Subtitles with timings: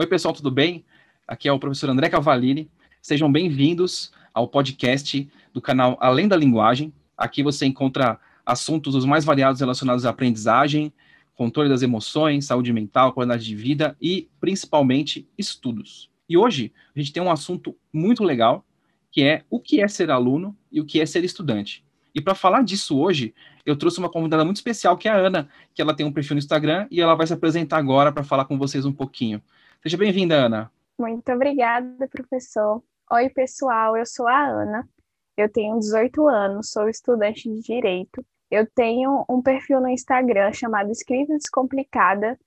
[0.00, 0.82] Oi, pessoal, tudo bem?
[1.28, 2.70] Aqui é o professor André Cavalini.
[3.02, 6.90] Sejam bem-vindos ao podcast do canal Além da Linguagem.
[7.14, 10.90] Aqui você encontra assuntos os mais variados relacionados à aprendizagem,
[11.34, 16.08] controle das emoções, saúde mental, qualidade de vida e, principalmente, estudos.
[16.26, 18.64] E hoje a gente tem um assunto muito legal,
[19.12, 21.84] que é o que é ser aluno e o que é ser estudante.
[22.14, 23.34] E para falar disso hoje,
[23.66, 26.36] eu trouxe uma convidada muito especial, que é a Ana, que ela tem um perfil
[26.36, 29.42] no Instagram e ela vai se apresentar agora para falar com vocês um pouquinho.
[29.82, 30.70] Seja bem-vinda, Ana.
[30.98, 32.82] Muito obrigada, professor.
[33.10, 34.88] Oi, pessoal, eu sou a Ana,
[35.36, 38.24] eu tenho 18 anos, sou estudante de Direito.
[38.50, 42.38] Eu tenho um perfil no Instagram chamado Escrita Descomplicada,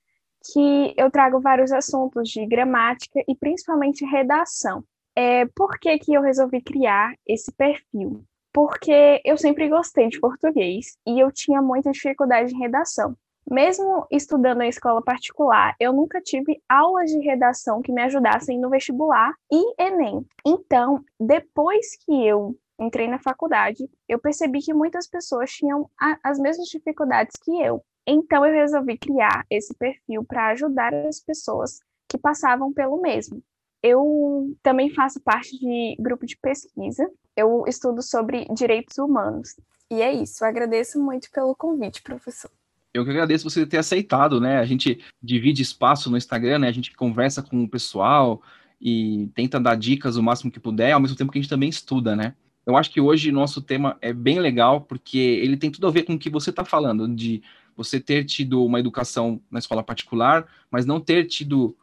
[0.52, 4.84] que eu trago vários assuntos de gramática e principalmente redação.
[5.16, 8.24] É, por que, que eu resolvi criar esse perfil?
[8.54, 13.16] porque eu sempre gostei de português e eu tinha muita dificuldade em redação.
[13.50, 18.70] Mesmo estudando em escola particular, eu nunca tive aulas de redação que me ajudassem no
[18.70, 20.26] vestibular e Enem.
[20.46, 26.38] Então, depois que eu entrei na faculdade, eu percebi que muitas pessoas tinham a, as
[26.38, 27.84] mesmas dificuldades que eu.
[28.06, 33.42] Então, eu resolvi criar esse perfil para ajudar as pessoas que passavam pelo mesmo.
[33.82, 37.10] Eu também faço parte de grupo de pesquisa.
[37.36, 39.54] Eu estudo sobre direitos humanos.
[39.90, 40.42] E é isso.
[40.42, 42.50] Eu agradeço muito pelo convite, professor.
[42.94, 44.58] Eu que agradeço você ter aceitado, né?
[44.58, 46.68] A gente divide espaço no Instagram, né?
[46.68, 48.40] A gente conversa com o pessoal
[48.80, 51.68] e tenta dar dicas o máximo que puder, ao mesmo tempo que a gente também
[51.68, 52.34] estuda, né?
[52.64, 56.04] Eu acho que hoje nosso tema é bem legal, porque ele tem tudo a ver
[56.04, 57.42] com o que você está falando, de
[57.76, 61.76] você ter tido uma educação na escola particular, mas não ter tido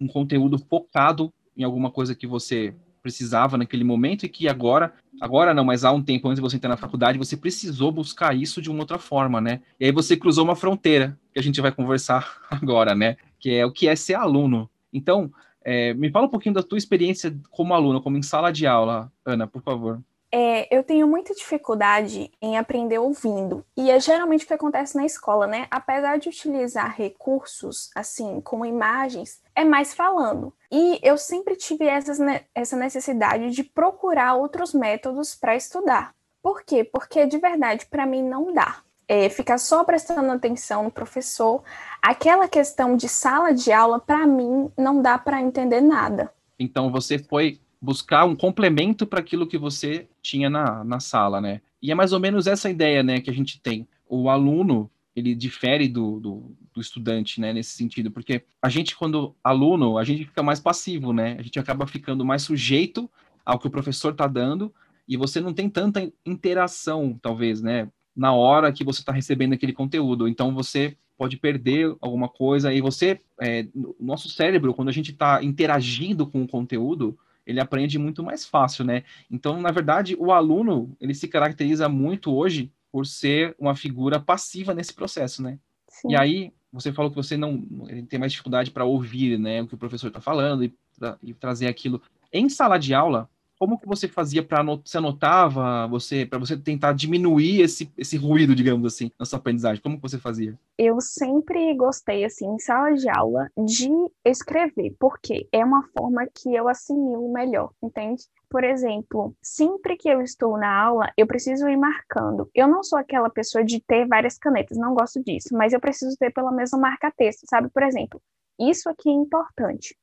[0.00, 2.72] um conteúdo focado em alguma coisa que você
[3.08, 6.56] precisava naquele momento e que agora, agora não, mas há um tempo antes de você
[6.56, 9.62] entrar na faculdade, você precisou buscar isso de uma outra forma, né?
[9.80, 13.16] E aí você cruzou uma fronteira, que a gente vai conversar agora, né?
[13.40, 14.68] Que é o que é ser aluno.
[14.92, 15.32] Então,
[15.64, 19.10] é, me fala um pouquinho da tua experiência como aluno, como em sala de aula,
[19.24, 20.02] Ana, por favor.
[20.30, 25.06] É, eu tenho muita dificuldade em aprender ouvindo, e é geralmente o que acontece na
[25.06, 25.66] escola, né?
[25.70, 30.52] Apesar de utilizar recursos, assim, como imagens, é mais falando.
[30.70, 32.18] E eu sempre tive essas,
[32.54, 36.14] essa necessidade de procurar outros métodos para estudar.
[36.42, 36.84] Por quê?
[36.84, 38.82] Porque de verdade, para mim, não dá.
[39.10, 41.62] É, ficar só prestando atenção no professor,
[42.02, 46.30] aquela questão de sala de aula, para mim, não dá para entender nada.
[46.58, 51.62] Então você foi buscar um complemento para aquilo que você tinha na, na sala, né?
[51.80, 53.88] E é mais ou menos essa ideia, né, que a gente tem.
[54.06, 59.34] O aluno, ele difere do, do, do, estudante, né, nesse sentido, porque a gente, quando
[59.42, 61.36] aluno, a gente fica mais passivo, né?
[61.38, 63.10] A gente acaba ficando mais sujeito
[63.44, 64.72] ao que o professor está dando
[65.08, 69.72] e você não tem tanta interação, talvez, né, na hora que você está recebendo aquele
[69.72, 70.28] conteúdo.
[70.28, 73.66] Então você pode perder alguma coisa e você, é,
[73.98, 77.18] nosso cérebro, quando a gente está interagindo com o conteúdo,
[77.48, 79.04] ele aprende muito mais fácil, né?
[79.30, 84.74] Então, na verdade, o aluno, ele se caracteriza muito hoje por ser uma figura passiva
[84.74, 85.58] nesse processo, né?
[85.88, 86.12] Sim.
[86.12, 87.64] E aí, você falou que você não
[88.06, 90.74] tem mais dificuldade para ouvir, né, o que o professor está falando e,
[91.22, 92.02] e trazer aquilo.
[92.30, 96.92] Em sala de aula, como que você fazia para você anotava, você para você tentar
[96.92, 99.82] diminuir esse, esse ruído, digamos assim, na sua aprendizagem?
[99.82, 100.58] Como que você fazia?
[100.78, 103.90] Eu sempre gostei assim em sala de aula de
[104.24, 108.22] escrever, porque é uma forma que eu assimilo melhor, entende?
[108.48, 112.48] Por exemplo, sempre que eu estou na aula, eu preciso ir marcando.
[112.54, 116.16] Eu não sou aquela pessoa de ter várias canetas, não gosto disso, mas eu preciso
[116.16, 117.68] ter pelo menos um marca-texto, sabe?
[117.68, 118.22] Por exemplo,
[118.58, 119.96] isso aqui é importante.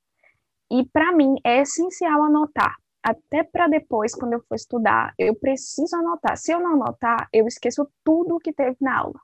[0.72, 5.95] E para mim é essencial anotar, até para depois, quando eu for estudar, eu preciso
[5.95, 6.35] anotar.
[6.35, 9.19] Se eu não anotar, eu esqueço tudo que teve na aula.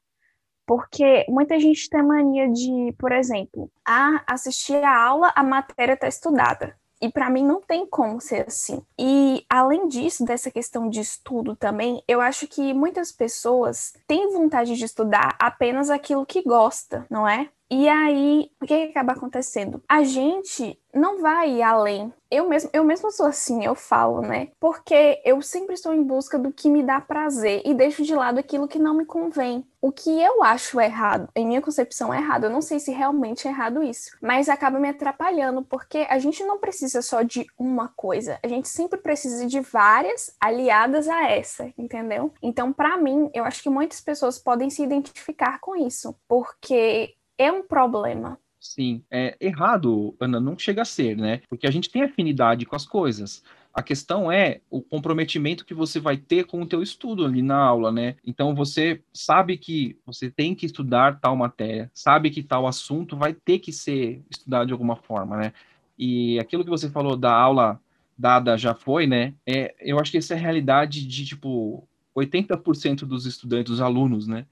[0.67, 6.07] Porque muita gente tem mania de, por exemplo, ah, assistir a aula, a matéria está
[6.07, 6.79] estudada.
[7.01, 8.85] E para mim não tem como ser assim.
[8.99, 14.75] E além disso, dessa questão de estudo também, eu acho que muitas pessoas têm vontade
[14.75, 17.49] de estudar apenas aquilo que gosta, não é?
[17.73, 19.81] E aí, o que, que acaba acontecendo?
[19.87, 22.13] A gente não vai além.
[22.29, 24.49] Eu mesmo, eu mesmo sou assim, eu falo, né?
[24.59, 28.39] Porque eu sempre estou em busca do que me dá prazer e deixo de lado
[28.39, 29.65] aquilo que não me convém.
[29.79, 33.47] O que eu acho errado, em minha concepção é errado, eu não sei se realmente
[33.47, 37.87] é errado isso, mas acaba me atrapalhando, porque a gente não precisa só de uma
[37.87, 42.33] coisa, a gente sempre precisa de várias aliadas a essa, entendeu?
[42.43, 47.51] Então, para mim, eu acho que muitas pessoas podem se identificar com isso, porque é
[47.51, 48.37] um problema.
[48.59, 51.41] Sim, é errado, Ana, não chega a ser, né?
[51.49, 53.43] Porque a gente tem afinidade com as coisas.
[53.73, 57.57] A questão é o comprometimento que você vai ter com o teu estudo ali na
[57.57, 58.17] aula, né?
[58.23, 63.33] Então você sabe que você tem que estudar tal matéria, sabe que tal assunto vai
[63.33, 65.53] ter que ser estudado de alguma forma, né?
[65.97, 67.79] E aquilo que você falou da aula
[68.15, 69.33] dada já foi, né?
[69.47, 74.27] É, eu acho que essa é a realidade de tipo 80% dos estudantes, dos alunos,
[74.27, 74.45] né?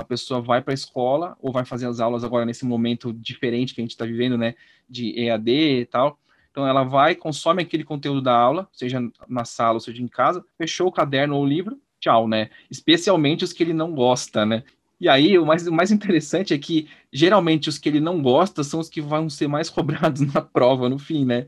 [0.00, 3.74] A pessoa vai para a escola ou vai fazer as aulas agora nesse momento diferente
[3.74, 4.54] que a gente está vivendo, né?
[4.88, 6.18] De EAD e tal.
[6.50, 10.44] Então ela vai, consome aquele conteúdo da aula, seja na sala ou seja em casa,
[10.58, 12.50] fechou o caderno ou o livro, tchau, né?
[12.70, 14.64] Especialmente os que ele não gosta, né?
[15.00, 18.62] E aí, o mais, o mais interessante é que, geralmente, os que ele não gosta
[18.62, 21.46] são os que vão ser mais cobrados na prova, no fim, né?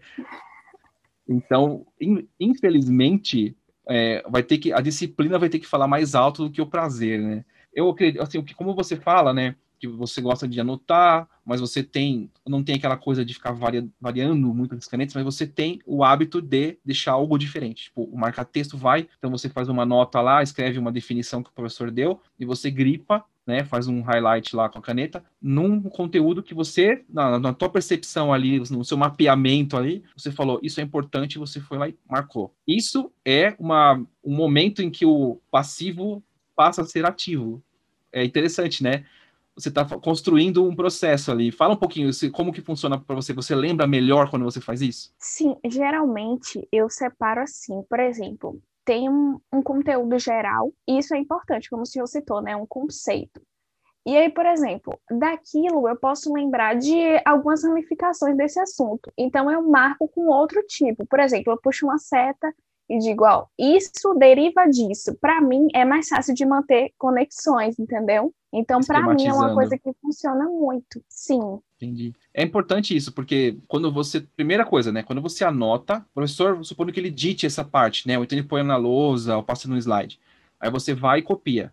[1.29, 3.57] Então, in, infelizmente,
[3.89, 6.67] é, vai ter que a disciplina vai ter que falar mais alto do que o
[6.67, 7.45] prazer, né?
[7.73, 9.57] Eu acredito, assim, como você fala, né?
[9.79, 13.87] Que você gosta de anotar, mas você tem, não tem aquela coisa de ficar varia,
[14.01, 17.85] variando muito as canetas, mas você tem o hábito de deixar algo diferente.
[17.85, 21.53] Tipo, o marca-texto vai, então você faz uma nota lá, escreve uma definição que o
[21.53, 26.43] professor deu, e você gripa né, faz um highlight lá com a caneta, num conteúdo
[26.43, 30.83] que você, na, na tua percepção ali, no seu mapeamento ali, você falou, isso é
[30.83, 32.55] importante, você foi lá e marcou.
[32.67, 36.23] Isso é uma, um momento em que o passivo
[36.63, 37.61] passa a ser ativo.
[38.13, 39.05] É interessante, né?
[39.57, 41.51] Você está construindo um processo ali.
[41.51, 43.33] Fala um pouquinho como que funciona para você.
[43.33, 45.13] Você lembra melhor quando você faz isso?
[45.19, 47.83] Sim, geralmente eu separo assim.
[47.91, 52.41] Por exemplo, tem um, um conteúdo geral, e isso é importante, como o senhor citou,
[52.41, 52.55] né?
[52.55, 53.43] Um conceito.
[54.07, 59.13] E aí, por exemplo, daquilo eu posso lembrar de algumas ramificações desse assunto.
[59.19, 61.05] Então, eu marco com outro tipo.
[61.07, 62.55] Por exemplo, eu puxo uma seta
[62.93, 65.17] e digo, ó, isso deriva disso.
[65.19, 68.35] Para mim, é mais fácil de manter conexões, entendeu?
[68.53, 71.03] Então, para mim, é uma coisa que funciona muito.
[71.09, 71.59] Sim.
[71.77, 72.13] Entendi.
[72.35, 74.21] É importante isso, porque quando você.
[74.21, 75.03] Primeira coisa, né?
[75.03, 78.19] Quando você anota, o professor, supondo que ele dite essa parte, né?
[78.19, 80.21] Ou então ele põe na lousa, ou passa no slide.
[80.61, 81.73] Aí você vai e copia.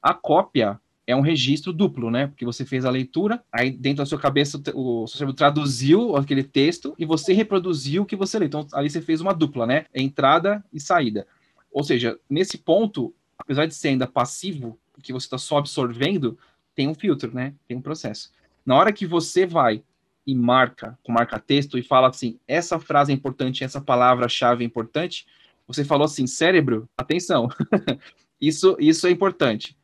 [0.00, 0.80] A cópia
[1.10, 2.26] é um registro duplo, né?
[2.28, 6.42] Porque você fez a leitura, aí dentro da sua cabeça o seu cérebro traduziu aquele
[6.42, 8.46] texto e você reproduziu o que você leu.
[8.46, 9.86] Então, ali você fez uma dupla, né?
[9.94, 11.26] Entrada e saída.
[11.72, 16.38] Ou seja, nesse ponto, apesar de ser ainda passivo, que você está só absorvendo,
[16.74, 17.54] tem um filtro, né?
[17.66, 18.30] Tem um processo.
[18.64, 19.82] Na hora que você vai
[20.26, 25.26] e marca com marca-texto e fala assim, essa frase é importante, essa palavra-chave é importante,
[25.66, 27.48] você falou assim, cérebro, atenção,
[28.40, 29.76] isso, isso é importante.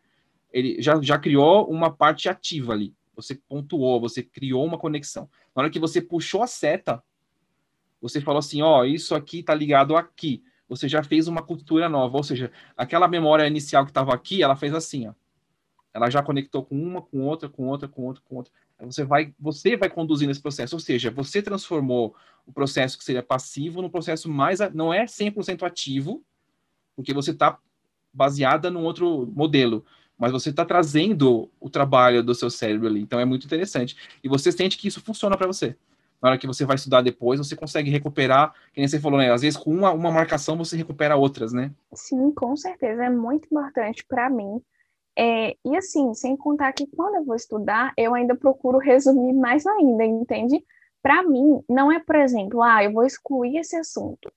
[0.57, 2.95] Ele já, já criou uma parte ativa ali.
[3.15, 5.29] Você pontuou, você criou uma conexão.
[5.55, 7.03] Na hora que você puxou a seta,
[8.01, 10.43] você falou assim, ó, oh, isso aqui tá ligado aqui.
[10.67, 14.57] Você já fez uma cultura nova, ou seja, aquela memória inicial que estava aqui, ela
[14.57, 15.13] fez assim, ó.
[15.93, 18.53] Ela já conectou com uma, com outra, com outra, com outra, com outra.
[18.81, 22.17] Você vai, você vai conduzindo esse processo, ou seja, você transformou
[22.47, 26.25] o processo que seria passivo no processo mais, não é 100% ativo,
[26.95, 27.59] porque você está
[28.11, 29.85] baseada num outro modelo,
[30.19, 33.97] mas você está trazendo o trabalho do seu cérebro ali, então é muito interessante.
[34.23, 35.77] E você sente que isso funciona para você.
[36.23, 39.31] Na hora que você vai estudar depois, você consegue recuperar, que nem você falou, né?
[39.31, 41.71] Às vezes com uma, uma marcação você recupera outras, né?
[41.95, 43.05] Sim, com certeza.
[43.05, 44.63] É muito importante para mim
[45.19, 49.67] é, e assim, sem contar que quando eu vou estudar, eu ainda procuro resumir mais
[49.67, 50.63] ainda, entende?
[51.03, 54.31] Para mim, não é, por exemplo, ah, eu vou excluir esse assunto.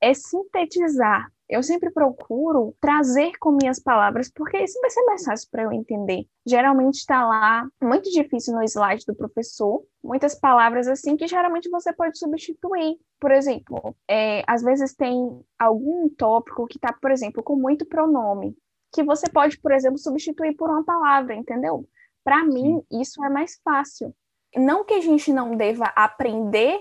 [0.00, 1.30] É sintetizar.
[1.48, 5.72] Eu sempre procuro trazer com minhas palavras, porque isso vai ser mais fácil para eu
[5.72, 6.26] entender.
[6.46, 11.92] Geralmente está lá, muito difícil no slide do professor, muitas palavras assim que geralmente você
[11.92, 12.96] pode substituir.
[13.20, 15.14] Por exemplo, é, às vezes tem
[15.58, 18.56] algum tópico que está, por exemplo, com muito pronome
[18.94, 21.86] que você pode, por exemplo, substituir por uma palavra, entendeu?
[22.22, 24.14] Para mim, isso é mais fácil.
[24.56, 26.78] Não que a gente não deva aprender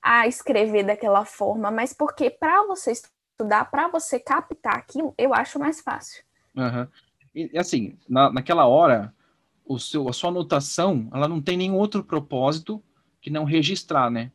[0.00, 2.92] a escrever daquela forma, mas porque para você
[3.36, 6.24] estudar, para você captar aquilo, eu acho mais fácil.
[6.56, 6.86] Uhum.
[7.34, 9.14] E assim, na, naquela hora,
[9.64, 12.82] o seu, a sua anotação, ela não tem nenhum outro propósito
[13.20, 14.32] que não registrar, né?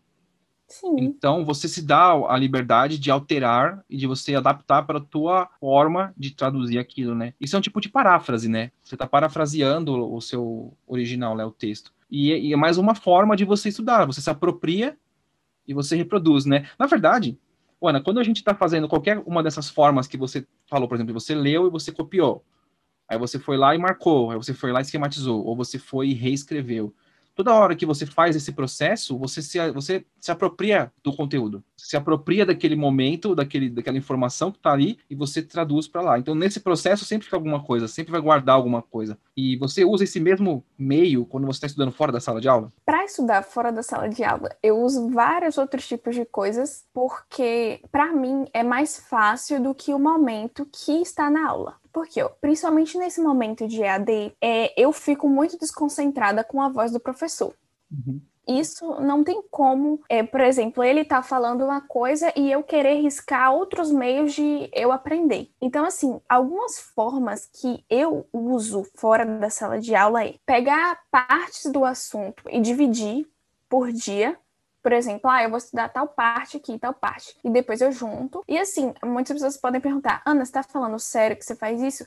[0.67, 0.95] Sim.
[0.99, 5.49] Então você se dá a liberdade de alterar e de você adaptar para a tua
[5.59, 7.33] forma de traduzir aquilo, né?
[7.41, 8.71] Isso é um tipo de paráfrase, né?
[8.81, 11.91] Você está parafraseando o seu original, né, o texto.
[12.09, 14.05] E, e, é mais uma forma de você estudar.
[14.05, 14.97] Você se apropria
[15.67, 16.69] e você reproduz, né?
[16.77, 17.37] Na verdade,
[17.87, 21.13] Ana, quando a gente está fazendo qualquer uma dessas formas que você falou, por exemplo,
[21.13, 22.45] você leu e você copiou,
[23.07, 26.09] aí você foi lá e marcou, aí você foi lá e esquematizou, ou você foi
[26.09, 26.93] e reescreveu.
[27.35, 31.97] Toda hora que você faz esse processo, você se, você se apropria do conteúdo, se
[31.97, 36.19] apropria daquele momento, daquele, daquela informação que está ali e você traduz para lá.
[36.19, 39.17] Então, nesse processo, sempre fica alguma coisa, sempre vai guardar alguma coisa.
[39.35, 42.71] E você usa esse mesmo meio quando você está estudando fora da sala de aula?
[42.85, 47.81] Para estudar fora da sala de aula, eu uso vários outros tipos de coisas, porque
[47.91, 51.80] para mim é mais fácil do que o momento que está na aula.
[51.91, 56.99] Porque, principalmente nesse momento de EAD, é, eu fico muito desconcentrada com a voz do
[56.99, 57.53] professor.
[57.91, 58.21] Uhum.
[58.47, 63.01] Isso não tem como, é, por exemplo, ele tá falando uma coisa e eu querer
[63.01, 65.49] riscar outros meios de eu aprender.
[65.61, 71.71] Então, assim, algumas formas que eu uso fora da sala de aula é pegar partes
[71.71, 73.27] do assunto e dividir
[73.69, 74.37] por dia
[74.81, 78.43] por exemplo, ah, eu vou estudar tal parte aqui, tal parte, e depois eu junto.
[78.47, 82.05] E assim, muitas pessoas podem perguntar, Ana, você tá falando sério que você faz isso?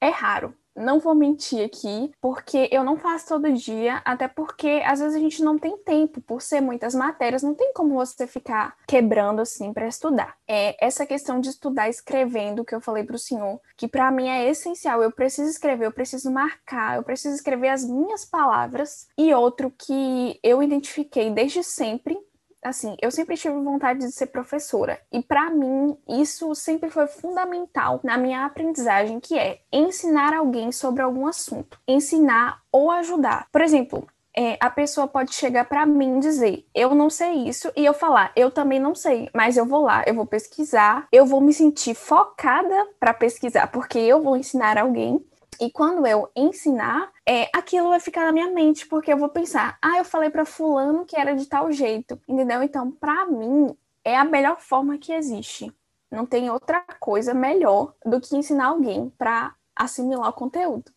[0.00, 0.54] É raro.
[0.74, 5.20] Não vou mentir aqui, porque eu não faço todo dia, até porque às vezes a
[5.20, 9.72] gente não tem tempo, por ser muitas matérias, não tem como você ficar quebrando assim
[9.72, 10.36] para estudar.
[10.48, 14.28] É essa questão de estudar escrevendo que eu falei para o senhor, que para mim
[14.28, 15.02] é essencial.
[15.02, 19.08] Eu preciso escrever, eu preciso marcar, eu preciso escrever as minhas palavras.
[19.18, 22.18] E outro que eu identifiquei desde sempre
[22.62, 28.00] assim, eu sempre tive vontade de ser professora e para mim isso sempre foi fundamental
[28.04, 33.46] na minha aprendizagem, que é ensinar alguém sobre algum assunto, ensinar ou ajudar.
[33.50, 37.70] Por exemplo, é, a pessoa pode chegar para mim e dizer, eu não sei isso,
[37.76, 41.26] e eu falar, eu também não sei, mas eu vou lá, eu vou pesquisar, eu
[41.26, 45.22] vou me sentir focada para pesquisar, porque eu vou ensinar alguém
[45.62, 49.78] e quando eu ensinar, é, aquilo vai ficar na minha mente, porque eu vou pensar,
[49.80, 52.64] ah, eu falei para fulano que era de tal jeito, entendeu?
[52.64, 53.72] Então, para mim,
[54.04, 55.72] é a melhor forma que existe.
[56.10, 60.90] Não tem outra coisa melhor do que ensinar alguém para assimilar o conteúdo.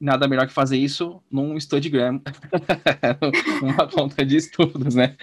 [0.00, 2.22] Nada melhor que fazer isso num Instagram,
[3.60, 5.18] numa conta de estudos, né?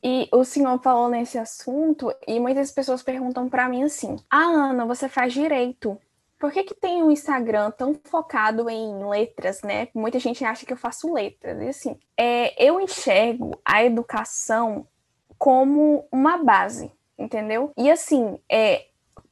[0.00, 4.86] E o senhor falou nesse assunto e muitas pessoas perguntam para mim assim: "Ah, Ana,
[4.86, 5.98] você faz direito?
[6.38, 9.88] Por que, que tem um Instagram tão focado em letras, né?
[9.94, 11.62] Muita gente acha que eu faço letras.
[11.62, 14.86] E assim, é, eu enxergo a educação
[15.38, 17.72] como uma base, entendeu?
[17.76, 18.86] E assim, é,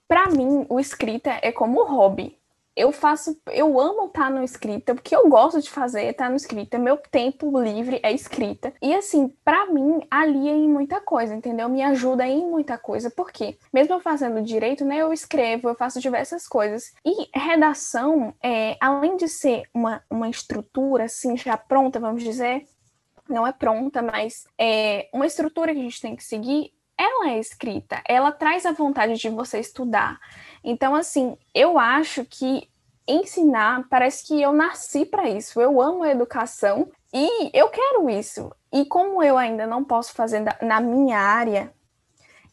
[0.09, 2.39] para mim, o escrita é como hobby
[2.76, 6.78] eu faço, eu amo estar no escrita, porque eu gosto de fazer estar no escrita,
[6.78, 8.73] meu tempo livre é escrita.
[8.83, 11.69] E assim, para mim, alia em muita coisa, entendeu?
[11.69, 16.00] Me ajuda em muita coisa, porque mesmo eu fazendo direito, né, eu escrevo, eu faço
[16.00, 16.93] diversas coisas.
[17.04, 22.66] E redação, é, além de ser uma, uma estrutura assim já pronta, vamos dizer,
[23.28, 27.39] não é pronta, mas é uma estrutura que a gente tem que seguir, ela é
[27.39, 30.19] escrita, ela traz a vontade de você estudar.
[30.63, 32.69] Então, assim, eu acho que
[33.07, 35.61] ensinar parece que eu nasci para isso.
[35.61, 38.51] Eu amo a educação e eu quero isso.
[38.73, 41.73] E como eu ainda não posso fazer na minha área,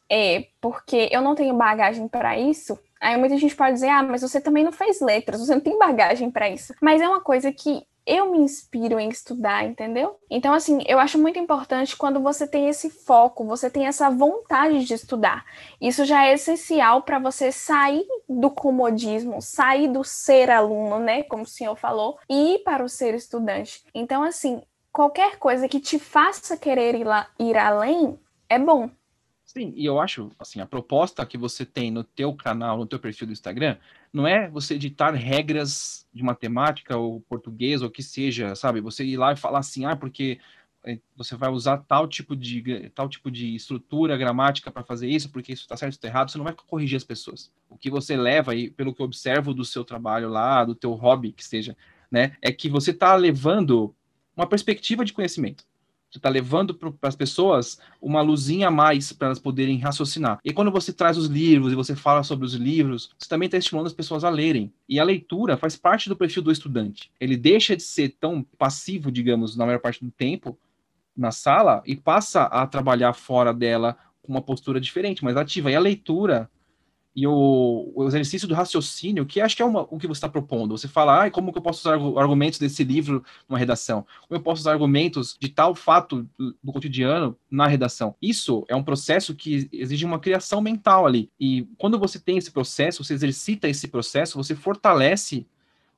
[0.09, 2.77] é porque eu não tenho bagagem para isso.
[2.99, 5.79] Aí muita gente pode dizer: "Ah, mas você também não fez letras, você não tem
[5.79, 6.73] bagagem para isso".
[6.81, 10.17] Mas é uma coisa que eu me inspiro em estudar, entendeu?
[10.29, 14.85] Então, assim, eu acho muito importante quando você tem esse foco, você tem essa vontade
[14.85, 15.45] de estudar.
[15.79, 21.23] Isso já é essencial para você sair do comodismo, sair do ser aluno, né?
[21.23, 23.83] Como o senhor falou, e ir para o ser estudante.
[23.93, 28.89] Então, assim, qualquer coisa que te faça querer ir, lá, ir além é bom.
[29.53, 32.97] Sim, e eu acho, assim, a proposta que você tem no teu canal, no teu
[32.97, 33.77] perfil do Instagram,
[34.13, 38.79] não é você editar regras de matemática ou português ou que seja, sabe?
[38.79, 40.39] Você ir lá e falar assim, ah, porque
[40.85, 45.29] eh, você vai usar tal tipo de tal tipo de estrutura gramática para fazer isso,
[45.29, 47.51] porque isso está certo, está errado, você não vai corrigir as pessoas.
[47.69, 50.93] O que você leva aí, pelo que eu observo do seu trabalho lá, do teu
[50.93, 51.75] hobby que seja,
[52.09, 53.93] né, é que você está levando
[54.35, 55.65] uma perspectiva de conhecimento.
[56.11, 60.39] Você está levando para as pessoas uma luzinha a mais para elas poderem raciocinar.
[60.43, 63.57] E quando você traz os livros e você fala sobre os livros, você também está
[63.57, 64.73] estimulando as pessoas a lerem.
[64.89, 67.09] E a leitura faz parte do perfil do estudante.
[67.17, 70.59] Ele deixa de ser tão passivo, digamos, na maior parte do tempo
[71.15, 75.71] na sala e passa a trabalhar fora dela com uma postura diferente, mais ativa.
[75.71, 76.49] E a leitura
[77.15, 80.29] e o, o, exercício do raciocínio, que acho que é uma, o que você está
[80.29, 80.77] propondo.
[80.77, 84.05] Você fala, ah, como que eu posso usar argumentos desse livro numa redação?
[84.27, 88.15] Como eu posso usar argumentos de tal fato do, do cotidiano na redação?
[88.21, 91.29] Isso é um processo que exige uma criação mental ali.
[91.39, 95.45] E quando você tem esse processo, você exercita esse processo, você fortalece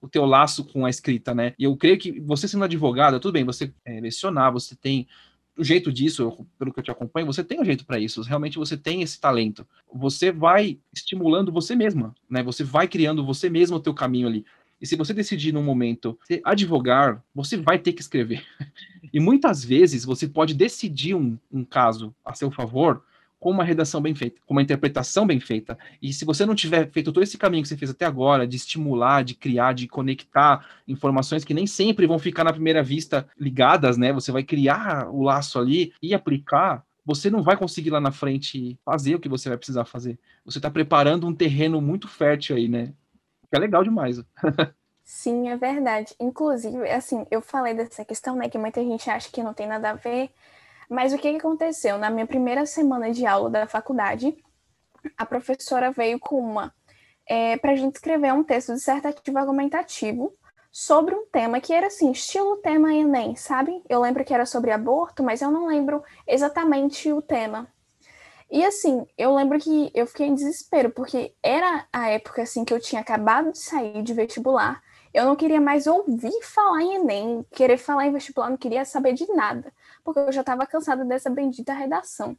[0.02, 1.54] o teu laço com a escrita, né?
[1.58, 5.08] E eu creio que você sendo advogada, tudo bem, você é, lecionar, você tem
[5.58, 8.22] o jeito disso, pelo que eu te acompanho, você tem um jeito para isso.
[8.22, 9.68] Realmente você tem esse talento.
[9.94, 12.42] Você vai estimulando você mesma, né?
[12.44, 14.46] Você vai criando você mesmo o teu caminho ali.
[14.82, 18.44] E se você decidir num momento advogar, você vai ter que escrever.
[19.12, 23.04] E muitas vezes você pode decidir um, um caso a seu favor
[23.44, 25.78] com uma redação bem feita, com uma interpretação bem feita.
[26.02, 28.56] E se você não tiver feito todo esse caminho que você fez até agora, de
[28.56, 33.98] estimular, de criar, de conectar informações que nem sempre vão ficar na primeira vista ligadas,
[33.98, 34.14] né?
[34.14, 36.86] Você vai criar o laço ali e aplicar.
[37.06, 40.18] Você não vai conseguir lá na frente fazer o que você vai precisar fazer.
[40.46, 42.94] Você está preparando um terreno muito fértil aí, né?
[43.52, 44.24] é legal demais.
[45.04, 46.16] Sim, é verdade.
[46.18, 49.90] Inclusive, assim, eu falei dessa questão, né, que muita gente acha que não tem nada
[49.90, 50.32] a ver,
[50.94, 51.98] mas o que, aconteceu?
[51.98, 54.38] Na minha primeira semana de aula da faculdade,
[55.18, 56.74] a professora veio com uma
[57.28, 60.34] é, para a gente escrever um texto dissertativo argumentativo
[60.72, 63.82] sobre um tema que era assim, estilo tema Enem, sabe?
[63.90, 67.68] Eu lembro que era sobre aborto, mas eu não lembro exatamente o tema.
[68.52, 72.74] E assim, eu lembro que eu fiquei em desespero, porque era a época assim que
[72.74, 74.80] eu tinha acabado de sair de vestibular.
[75.12, 79.14] Eu não queria mais ouvir falar em Enem, querer falar em vestibular, não queria saber
[79.14, 79.74] de nada,
[80.04, 82.38] porque eu já estava cansada dessa bendita redação.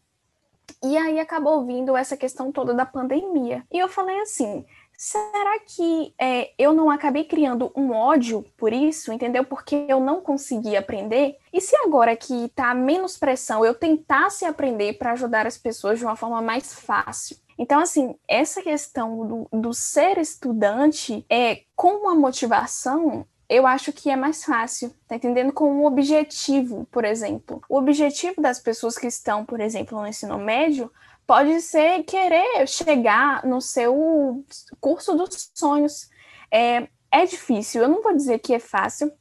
[0.83, 3.65] E aí acabou vindo essa questão toda da pandemia.
[3.71, 4.65] E eu falei assim:
[4.97, 9.45] Será que é, eu não acabei criando um ódio por isso, entendeu?
[9.45, 11.37] Porque eu não consegui aprender?
[11.53, 16.05] E se agora que tá menos pressão eu tentasse aprender para ajudar as pessoas de
[16.05, 17.37] uma forma mais fácil?
[17.59, 24.11] Então, assim, essa questão do, do ser estudante é com uma motivação eu acho que
[24.11, 25.53] é mais fácil, tá entendendo?
[25.53, 27.63] Com um objetivo, por exemplo.
[27.69, 30.91] O objetivo das pessoas que estão, por exemplo, no ensino médio
[31.27, 34.45] pode ser querer chegar no seu
[34.81, 36.09] curso dos sonhos.
[36.51, 39.13] É, é difícil, eu não vou dizer que é fácil,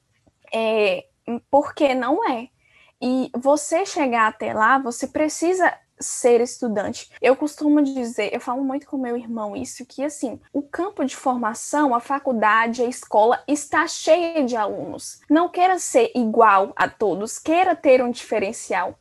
[0.53, 1.05] é,
[1.49, 2.47] porque não é.
[3.01, 7.09] E você chegar até lá, você precisa ser estudante.
[7.21, 11.15] Eu costumo dizer, eu falo muito com meu irmão isso, que assim, o campo de
[11.15, 15.21] formação, a faculdade, a escola está cheia de alunos.
[15.29, 18.99] Não queira ser igual a todos, queira ter um diferencial.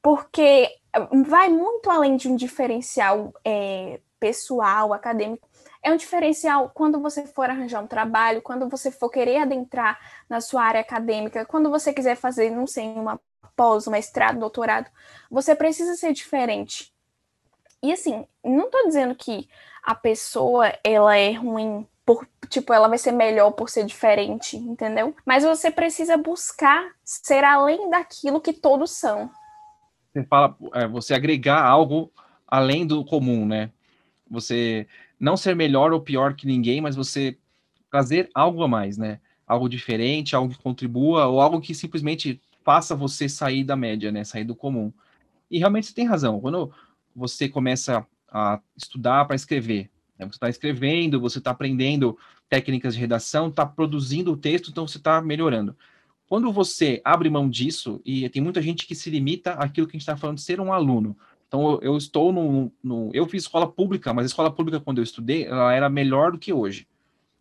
[0.00, 0.70] Porque
[1.26, 5.48] vai muito além de um diferencial é, pessoal, acadêmico.
[5.82, 9.98] É um diferencial quando você for arranjar um trabalho, quando você for querer adentrar
[10.28, 13.20] na sua área acadêmica, quando você quiser fazer, não sei, uma
[13.56, 14.90] pós, mestrado, doutorado,
[15.30, 16.92] você precisa ser diferente.
[17.82, 19.48] E assim, não estou dizendo que
[19.82, 25.14] a pessoa ela é ruim por, tipo, ela vai ser melhor por ser diferente, entendeu?
[25.24, 29.30] Mas você precisa buscar ser além daquilo que todos são
[30.20, 32.10] você fala, é, você agregar algo
[32.46, 33.70] além do comum, né?
[34.30, 34.86] Você
[35.20, 37.36] não ser melhor ou pior que ninguém, mas você
[37.90, 39.20] trazer algo a mais, né?
[39.46, 44.24] Algo diferente, algo que contribua, ou algo que simplesmente faça você sair da média, né?
[44.24, 44.92] Sair do comum.
[45.48, 46.40] E realmente você tem razão.
[46.40, 46.72] Quando
[47.14, 50.26] você começa a estudar para escrever, né?
[50.26, 54.98] você está escrevendo, você está aprendendo técnicas de redação, está produzindo o texto, então você
[54.98, 55.76] está melhorando.
[56.28, 59.96] Quando você abre mão disso, e tem muita gente que se limita àquilo que a
[59.96, 61.16] gente está falando de ser um aluno.
[61.46, 65.04] Então, eu, estou no, no, Eu fiz escola pública, mas a escola pública, quando eu
[65.04, 66.88] estudei, ela era melhor do que hoje.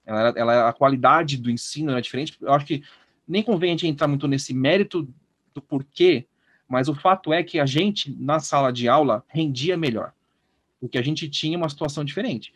[0.06, 2.38] Ela, ela, a qualidade do ensino era diferente.
[2.40, 2.84] Eu acho que
[3.28, 5.08] nem convém a gente entrar muito nesse mérito
[5.54, 6.28] do porquê,
[6.68, 10.14] mas o fato é que a gente, na sala de aula, rendia melhor.
[10.80, 12.54] Porque a gente tinha uma situação diferente.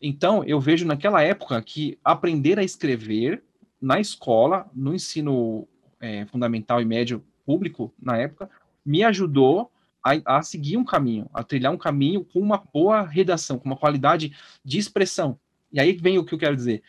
[0.00, 3.42] Então, eu vejo naquela época que aprender a escrever
[3.80, 5.66] na escola, no ensino
[6.00, 8.50] é, fundamental e médio público na época,
[8.84, 9.70] me ajudou
[10.04, 13.76] a, a, seguir um caminho, a trilhar um caminho com uma boa redação, com uma
[13.76, 15.38] qualidade de expressão.
[15.72, 16.82] E aí vem o que eu quero dizer,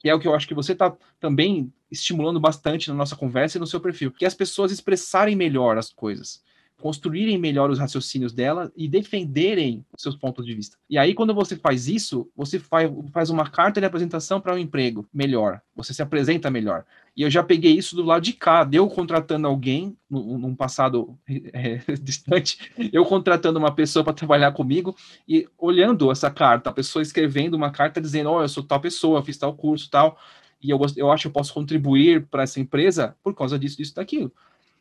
[0.00, 3.58] que é o que eu acho que você está também estimulando bastante na nossa conversa
[3.58, 6.44] e no seu perfil, que é as pessoas expressarem melhor as coisas
[6.80, 10.76] construírem melhor os raciocínios dela e defenderem seus pontos de vista.
[10.88, 15.06] E aí, quando você faz isso, você faz, uma carta de apresentação para um emprego
[15.12, 16.84] melhor, você se apresenta melhor.
[17.16, 21.80] E eu já peguei isso do lado de cá, deu contratando alguém, num passado é,
[22.00, 24.94] distante, eu contratando uma pessoa para trabalhar comigo
[25.26, 28.80] e olhando essa carta, a pessoa escrevendo uma carta dizendo: Ó, oh, eu sou tal
[28.80, 30.18] pessoa, fiz tal curso, tal,
[30.62, 33.94] e eu, eu acho que eu posso contribuir para essa empresa por causa disso, disso,
[33.94, 34.32] daquilo.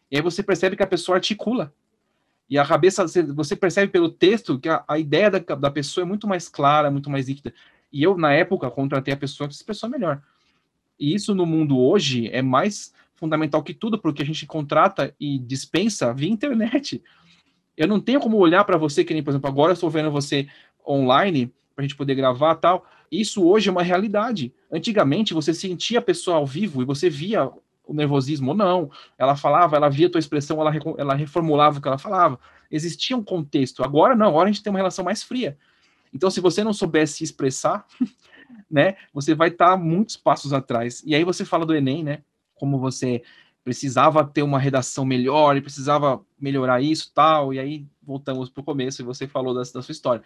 [0.09, 1.73] E aí você percebe que a pessoa articula
[2.49, 6.07] e a cabeça, você percebe pelo texto que a, a ideia da, da pessoa é
[6.07, 7.53] muito mais clara, muito mais líquida.
[7.91, 10.21] E eu, na época, contratei a pessoa que se expressou melhor.
[10.99, 15.39] E isso no mundo hoje é mais fundamental que tudo, porque a gente contrata e
[15.39, 17.01] dispensa via internet.
[17.75, 20.11] Eu não tenho como olhar para você, que nem, por exemplo, agora eu estou vendo
[20.11, 20.47] você
[20.87, 22.85] online, para a gente poder gravar tal.
[23.11, 24.53] Isso hoje é uma realidade.
[24.71, 27.49] Antigamente, você sentia a pessoa ao vivo e você via
[27.87, 28.89] o nervosismo ou não.
[29.17, 32.39] Ela falava, ela via a tua expressão, ela, ela reformulava o que ela falava.
[32.71, 33.83] Existia um contexto.
[33.83, 35.57] Agora não, agora a gente tem uma relação mais fria.
[36.13, 37.85] Então, se você não soubesse se expressar,
[38.69, 38.95] né?
[39.13, 41.03] Você vai estar tá muitos passos atrás.
[41.05, 42.19] E aí você fala do Enem, né?
[42.55, 43.21] Como você
[43.63, 47.53] precisava ter uma redação melhor e precisava melhorar isso tal.
[47.53, 50.23] E aí voltamos para o começo e você falou da, da sua história.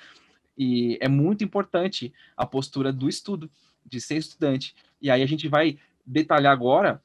[0.59, 3.49] E é muito importante a postura do estudo,
[3.85, 4.75] de ser estudante.
[5.01, 7.01] E aí a gente vai detalhar agora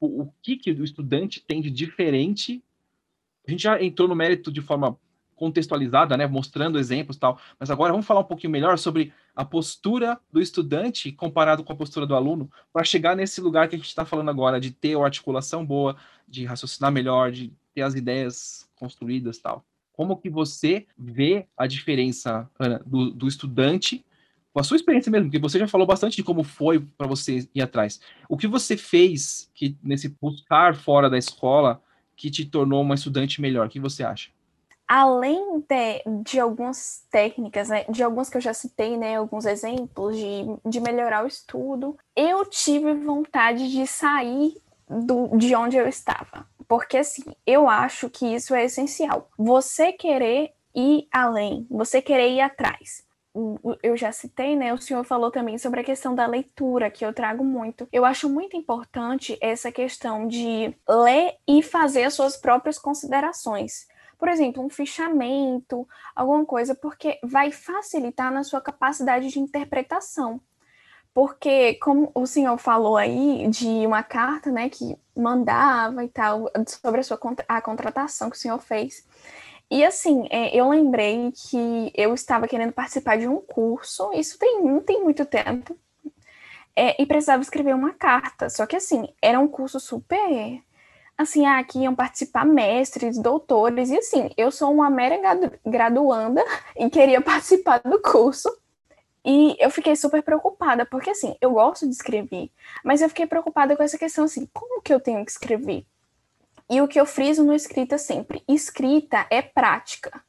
[0.00, 2.60] o, o que, que o estudante tem de diferente.
[3.46, 4.98] A gente já entrou no mérito de forma
[5.36, 9.44] contextualizada, né, mostrando exemplos e tal, mas agora vamos falar um pouquinho melhor sobre a
[9.44, 13.78] postura do estudante comparado com a postura do aluno, para chegar nesse lugar que a
[13.78, 17.94] gente está falando agora, de ter uma articulação boa, de raciocinar melhor, de ter as
[17.94, 19.64] ideias construídas tal.
[19.98, 24.06] Como que você vê a diferença, Ana, do, do estudante
[24.52, 27.48] com a sua experiência mesmo, porque você já falou bastante de como foi para você
[27.52, 28.00] ir atrás.
[28.28, 31.82] O que você fez que nesse buscar fora da escola
[32.16, 33.66] que te tornou uma estudante melhor?
[33.66, 34.30] O que você acha?
[34.86, 40.16] além de, de algumas técnicas, né, de algumas que eu já citei, né, alguns exemplos
[40.16, 44.54] de, de melhorar o estudo, eu tive vontade de sair
[44.88, 46.46] do, de onde eu estava.
[46.66, 49.30] Porque, assim, eu acho que isso é essencial.
[49.38, 53.06] Você querer ir além, você querer ir atrás.
[53.82, 54.74] Eu já citei, né?
[54.74, 57.88] O senhor falou também sobre a questão da leitura, que eu trago muito.
[57.92, 63.86] Eu acho muito importante essa questão de ler e fazer as suas próprias considerações
[64.18, 70.40] por exemplo, um fichamento, alguma coisa, porque vai facilitar na sua capacidade de interpretação.
[71.18, 77.00] Porque, como o senhor falou aí de uma carta, né, que mandava e tal, sobre
[77.00, 79.04] a sua a contratação que o senhor fez.
[79.68, 84.62] E assim, é, eu lembrei que eu estava querendo participar de um curso, isso tem,
[84.62, 85.76] não tem muito tempo,
[86.76, 88.48] é, e precisava escrever uma carta.
[88.48, 90.62] Só que assim, era um curso super
[91.18, 95.18] assim, ah, aqui iam participar mestres, doutores, e assim, eu sou uma mera
[95.66, 96.44] graduanda
[96.78, 98.48] e queria participar do curso.
[99.30, 102.50] E eu fiquei super preocupada, porque assim, eu gosto de escrever,
[102.82, 105.84] mas eu fiquei preocupada com essa questão assim, como que eu tenho que escrever?
[106.70, 110.22] E o que eu friso no escrita sempre, escrita é prática.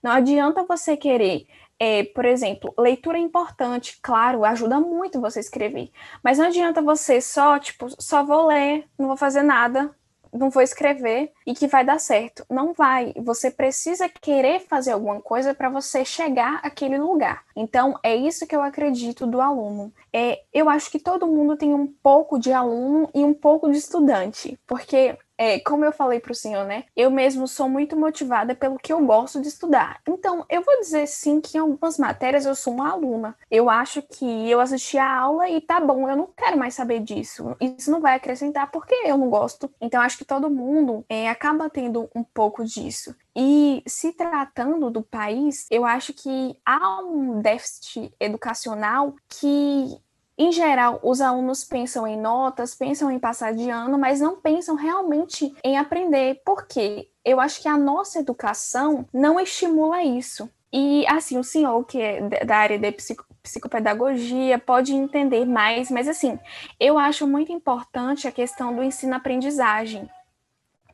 [0.00, 1.48] Não adianta você querer
[1.80, 5.90] é, por exemplo, leitura é importante, claro, ajuda muito você escrever.
[6.22, 9.92] Mas não adianta você só, tipo, só vou ler, não vou fazer nada,
[10.34, 12.44] não vou escrever e que vai dar certo.
[12.50, 13.14] Não vai.
[13.16, 17.44] Você precisa querer fazer alguma coisa para você chegar àquele lugar.
[17.54, 19.92] Então, é isso que eu acredito do aluno.
[20.12, 23.78] É, eu acho que todo mundo tem um pouco de aluno e um pouco de
[23.78, 26.84] estudante, porque é, como eu falei para o senhor, né?
[26.96, 30.00] Eu mesmo sou muito motivada pelo que eu gosto de estudar.
[30.06, 33.36] Então, eu vou dizer sim que em algumas matérias eu sou uma aluna.
[33.50, 37.00] Eu acho que eu assisti a aula e tá bom, eu não quero mais saber
[37.00, 37.56] disso.
[37.60, 39.70] Isso não vai acrescentar porque eu não gosto.
[39.80, 43.14] Então, acho que todo mundo é, acaba tendo um pouco disso.
[43.36, 49.98] E se tratando do país, eu acho que há um déficit educacional que
[50.36, 54.74] em geral, os alunos pensam em notas, pensam em passar de ano, mas não pensam
[54.74, 56.42] realmente em aprender.
[56.44, 57.08] Por quê?
[57.24, 60.50] Eu acho que a nossa educação não estimula isso.
[60.72, 66.08] E assim, o senhor que é da área de psico psicopedagogia pode entender mais, mas
[66.08, 66.38] assim,
[66.80, 70.08] eu acho muito importante a questão do ensino-aprendizagem.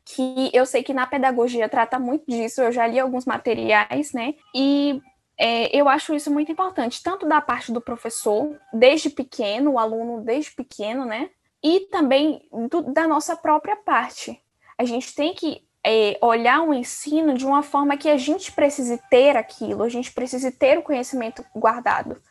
[0.03, 4.35] Que eu sei que na pedagogia trata muito disso, eu já li alguns materiais, né?
[4.53, 5.01] E
[5.43, 10.23] é, eu acho isso muito importante, tanto da parte do professor, desde pequeno, o aluno
[10.23, 11.31] desde pequeno, né?
[11.63, 14.39] E também do, da nossa própria parte.
[14.77, 19.01] A gente tem que é, olhar o ensino de uma forma que a gente precise
[19.09, 22.21] ter aquilo, a gente precise ter o conhecimento guardado,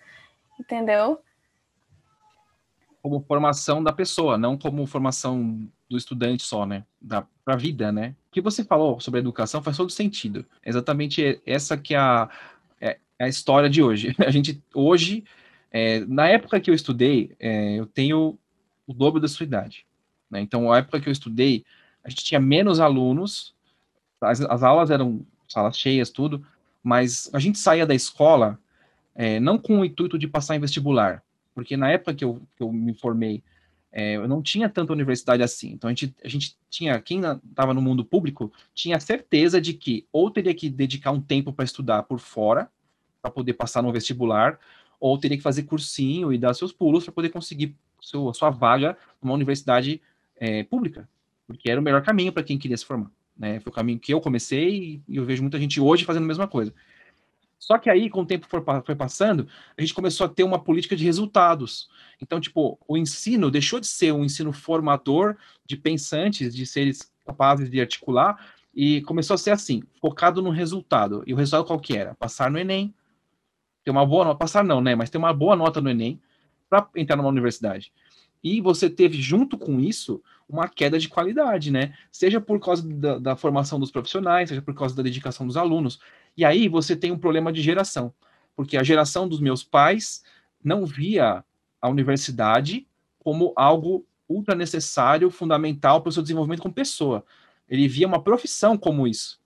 [0.61, 1.18] entendeu?
[3.03, 6.85] Como formação da pessoa, não como formação do estudante só, né?
[7.01, 8.14] Da pra vida, né?
[8.29, 10.46] O que você falou sobre educação faz todo sentido.
[10.64, 12.31] Exatamente essa que é a,
[13.20, 14.16] é a história de hoje.
[14.26, 15.22] A gente, hoje,
[15.70, 18.38] é, na época que eu estudei, é, eu tenho
[18.87, 19.85] o dobro da sua idade.
[20.30, 20.40] Né?
[20.40, 21.62] Então, na época que eu estudei,
[22.02, 23.54] a gente tinha menos alunos,
[24.22, 26.44] as, as aulas eram salas cheias, tudo,
[26.83, 28.59] mas a gente saía da escola
[29.14, 31.22] é, não com o intuito de passar em vestibular,
[31.54, 33.42] porque na época que eu, que eu me formei,
[33.92, 35.72] é, eu não tinha tanta universidade assim.
[35.72, 40.06] Então a gente, a gente tinha, quem estava no mundo público, tinha certeza de que
[40.11, 42.70] ou teria que dedicar um tempo para estudar por fora,
[43.20, 44.59] para poder passar no vestibular,
[44.98, 48.96] ou teria que fazer cursinho e dar seus pulos para poder conseguir seu, sua vaga
[49.22, 50.00] numa universidade
[50.37, 51.09] é, pública,
[51.46, 53.11] porque era o melhor caminho para quem queria se formar.
[53.37, 53.61] Né?
[53.61, 56.46] Foi o caminho que eu comecei e eu vejo muita gente hoje fazendo a mesma
[56.46, 56.72] coisa.
[57.59, 60.96] Só que aí, com o tempo foi, passando, a gente começou a ter uma política
[60.96, 61.90] de resultados.
[62.20, 67.70] Então, tipo, o ensino deixou de ser um ensino formador de pensantes, de seres capazes
[67.70, 68.42] de articular,
[68.74, 71.22] e começou a ser assim, focado no resultado.
[71.26, 72.14] E o resultado qual que era?
[72.14, 72.94] Passar no Enem,
[73.84, 74.94] ter uma boa nota, passar não, né?
[74.94, 76.20] Mas ter uma boa nota no Enem,
[76.68, 77.92] para entrar numa universidade.
[78.42, 81.94] E você teve, junto com isso, uma queda de qualidade, né?
[82.10, 86.00] Seja por causa da, da, formação dos profissionais, seja por causa da dedicação dos alunos.
[86.36, 88.14] E aí você tem um problema de geração,
[88.56, 90.22] porque a geração dos meus pais
[90.62, 91.44] não via
[91.80, 92.86] a universidade
[93.18, 97.24] como algo ultra necessário, fundamental para o seu desenvolvimento como pessoa.
[97.68, 99.39] Ele via uma profissão como isso.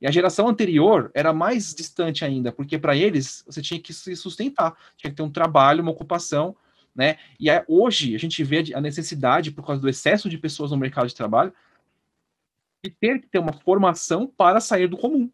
[0.00, 4.16] E a geração anterior era mais distante ainda, porque para eles você tinha que se
[4.16, 6.56] sustentar, tinha que ter um trabalho, uma ocupação,
[6.94, 7.18] né?
[7.38, 10.76] E aí, hoje a gente vê a necessidade, por causa do excesso de pessoas no
[10.76, 11.52] mercado de trabalho,
[12.82, 15.30] de ter que ter uma formação para sair do comum,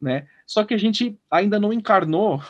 [0.00, 0.26] né?
[0.44, 2.42] Só que a gente ainda não encarnou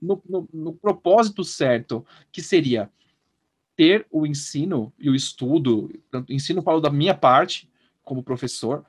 [0.00, 2.90] no, no, no propósito certo, que seria
[3.76, 7.68] ter o ensino e o estudo, tanto ensino falo da minha parte
[8.04, 8.84] como professor,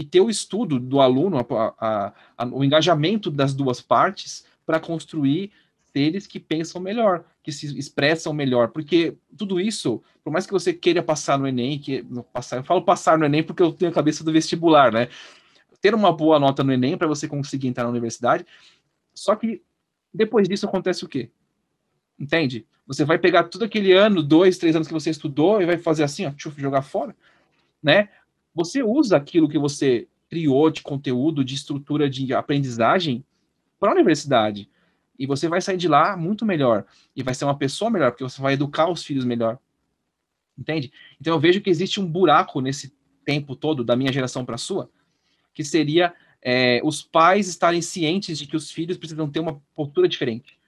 [0.00, 1.46] e ter o estudo do aluno,
[1.78, 5.52] a, a, o engajamento das duas partes para construir
[5.92, 10.72] seres que pensam melhor, que se expressam melhor, porque tudo isso, por mais que você
[10.72, 13.94] queira passar no Enem, que passar, eu falo passar no Enem porque eu tenho a
[13.94, 15.08] cabeça do vestibular, né?
[15.82, 18.46] Ter uma boa nota no Enem para você conseguir entrar na universidade,
[19.12, 19.60] só que
[20.14, 21.28] depois disso acontece o quê?
[22.18, 22.66] Entende?
[22.86, 26.04] Você vai pegar todo aquele ano, dois, três anos que você estudou e vai fazer
[26.04, 27.14] assim, ó, jogar fora,
[27.82, 28.08] né?
[28.54, 33.24] Você usa aquilo que você criou de conteúdo, de estrutura de aprendizagem
[33.78, 34.70] para a universidade.
[35.18, 36.86] E você vai sair de lá muito melhor.
[37.14, 39.58] E vai ser uma pessoa melhor, porque você vai educar os filhos melhor.
[40.56, 40.92] Entende?
[41.20, 44.58] Então eu vejo que existe um buraco nesse tempo todo, da minha geração para a
[44.58, 44.90] sua,
[45.52, 50.08] que seria é, os pais estarem cientes de que os filhos precisam ter uma postura
[50.08, 50.58] diferente,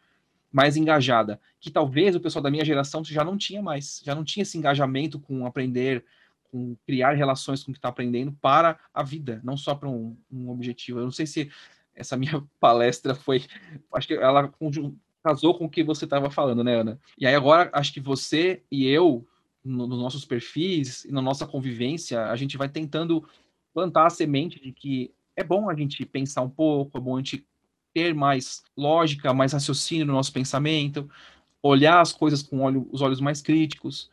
[0.51, 4.25] mais engajada, que talvez o pessoal da minha geração já não tinha mais, já não
[4.25, 6.05] tinha esse engajamento com aprender,
[6.53, 10.15] com criar relações com o que está aprendendo para a vida, não só para um,
[10.31, 11.01] um, objetivo.
[11.01, 11.51] Eu não sei se
[11.95, 13.43] essa minha palestra foi,
[13.95, 14.53] acho que ela
[15.25, 17.01] casou com o que você estava falando, né, Ana?
[17.19, 19.27] E aí agora acho que você e eu,
[19.65, 23.27] no, nos nossos perfis e na nossa convivência, a gente vai tentando
[23.73, 27.19] plantar a semente de que é bom a gente pensar um pouco, é bom a
[27.19, 27.47] gente
[27.95, 31.09] ter mais lógica, mais raciocínio no nosso pensamento,
[31.63, 34.11] olhar as coisas com olho, os olhos mais críticos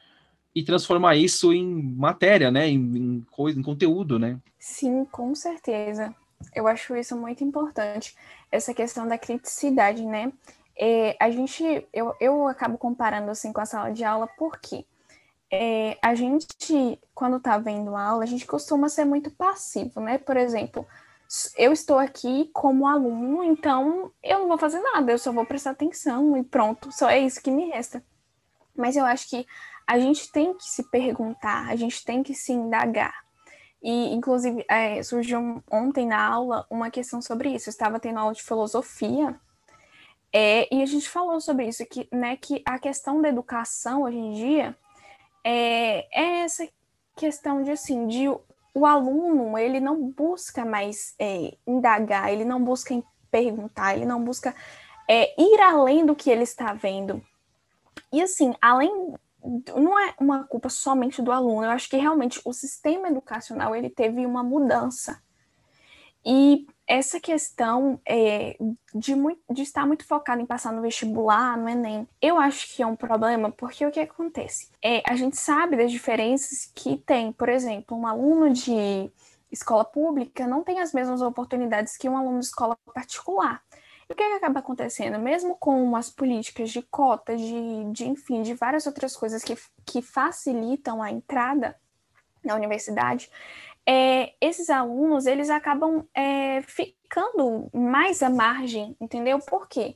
[0.53, 2.67] e transformar isso em matéria, né?
[2.67, 4.39] Em, em coisa, em conteúdo, né?
[4.57, 6.13] Sim, com certeza.
[6.55, 8.15] Eu acho isso muito importante,
[8.51, 10.31] essa questão da criticidade, né?
[10.77, 14.85] É, a gente, eu, eu acabo comparando assim com a sala de aula, porque
[15.51, 20.17] é, a gente, quando está vendo aula, a gente costuma ser muito passivo, né?
[20.17, 20.87] Por exemplo,
[21.57, 25.71] eu estou aqui como aluno, então eu não vou fazer nada, eu só vou prestar
[25.71, 28.03] atenção e pronto, só é isso que me resta.
[28.75, 29.45] Mas eu acho que
[29.89, 33.15] a gente tem que se perguntar, a gente tem que se indagar.
[33.81, 37.69] E, inclusive, é, surgiu ontem na aula uma questão sobre isso.
[37.69, 39.35] Eu estava tendo aula de filosofia
[40.31, 44.17] é, e a gente falou sobre isso, que, né, que a questão da educação hoje
[44.19, 44.77] em dia
[45.43, 46.69] é, é essa
[47.15, 48.29] questão de, assim, de
[48.75, 52.93] o aluno, ele não busca mais é, indagar, ele não busca
[53.31, 54.53] perguntar, ele não busca
[55.09, 57.19] é, ir além do que ele está vendo.
[58.13, 62.53] E, assim, além não é uma culpa somente do aluno, eu acho que realmente o
[62.53, 65.21] sistema educacional ele teve uma mudança.
[66.25, 68.57] E essa questão é,
[68.93, 72.83] de, muito, de estar muito focado em passar no vestibular, no Enem, eu acho que
[72.83, 74.69] é um problema, porque o que acontece?
[74.83, 79.09] É, a gente sabe das diferenças que tem, por exemplo, um aluno de
[79.51, 83.63] escola pública não tem as mesmas oportunidades que um aluno de escola particular.
[84.09, 85.19] O que, é que acaba acontecendo?
[85.19, 90.01] Mesmo com as políticas de cota, de, de enfim, de várias outras coisas que, que
[90.01, 91.75] facilitam a entrada
[92.43, 93.29] na universidade,
[93.85, 99.39] é, esses alunos eles acabam é, ficando mais à margem, entendeu?
[99.39, 99.95] Por quê?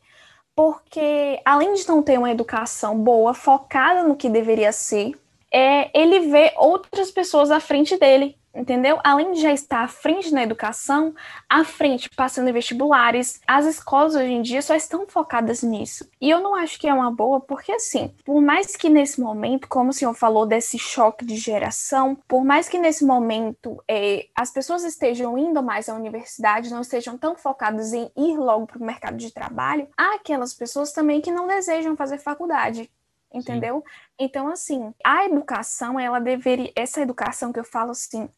[0.56, 5.20] Porque além de não ter uma educação boa, focada no que deveria ser,
[5.52, 9.00] é, ele vê outras pessoas à frente dele entendeu?
[9.04, 11.14] Além de já estar à frente na educação,
[11.50, 16.08] à frente passando em vestibulares, as escolas hoje em dia só estão focadas nisso.
[16.22, 19.68] E eu não acho que é uma boa, porque assim, por mais que nesse momento,
[19.68, 24.52] como o senhor falou desse choque de geração, por mais que nesse momento é, as
[24.52, 28.86] pessoas estejam indo mais à universidade, não estejam tão focadas em ir logo para o
[28.86, 32.90] mercado de trabalho, há aquelas pessoas também que não desejam fazer faculdade
[33.34, 33.84] entendeu?
[33.84, 34.04] Sim.
[34.20, 38.30] Então, assim, a educação, ela deveria, essa educação que eu falo assim,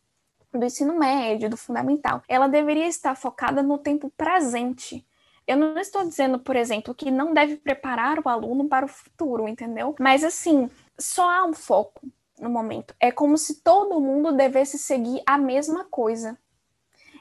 [0.58, 5.06] do ensino médio, do fundamental, ela deveria estar focada no tempo presente.
[5.48, 9.48] Eu não estou dizendo, por exemplo, que não deve preparar o aluno para o futuro,
[9.48, 9.96] entendeu?
[10.00, 12.02] Mas assim, só há um foco
[12.40, 12.96] no momento.
[13.00, 16.38] É como se todo mundo devesse seguir a mesma coisa.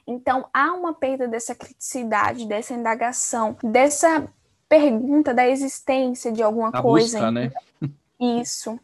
[0.06, 4.26] Então, há uma perda dessa criticidade, dessa indagação, dessa
[4.68, 7.18] pergunta da existência de alguma A coisa.
[7.18, 7.52] busca, né?
[8.20, 8.78] Isso.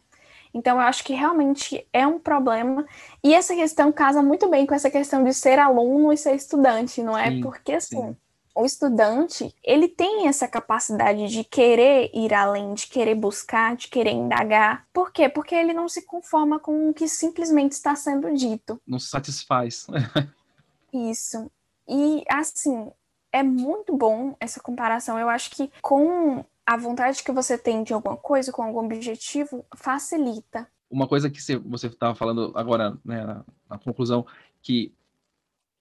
[0.53, 2.85] Então, eu acho que realmente é um problema.
[3.23, 7.01] E essa questão casa muito bem com essa questão de ser aluno e ser estudante,
[7.01, 7.31] não é?
[7.31, 8.17] Sim, Porque, assim, sim.
[8.53, 14.11] o estudante, ele tem essa capacidade de querer ir além, de querer buscar, de querer
[14.11, 14.85] indagar.
[14.93, 15.29] Por quê?
[15.29, 18.81] Porque ele não se conforma com o que simplesmente está sendo dito.
[18.85, 19.87] Não se satisfaz.
[20.93, 21.49] Isso.
[21.87, 22.91] E, assim,
[23.31, 25.17] é muito bom essa comparação.
[25.17, 29.65] Eu acho que com a vontade que você tem de alguma coisa, com algum objetivo,
[29.75, 30.65] facilita.
[30.89, 34.25] Uma coisa que você estava falando agora, né, na, na conclusão,
[34.61, 34.93] que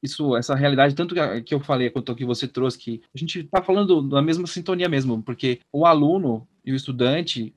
[0.02, 3.38] isso, essa realidade, tanto que, que eu falei quanto que você trouxe, que a gente
[3.38, 7.54] está falando da mesma sintonia mesmo, porque o aluno e o estudante,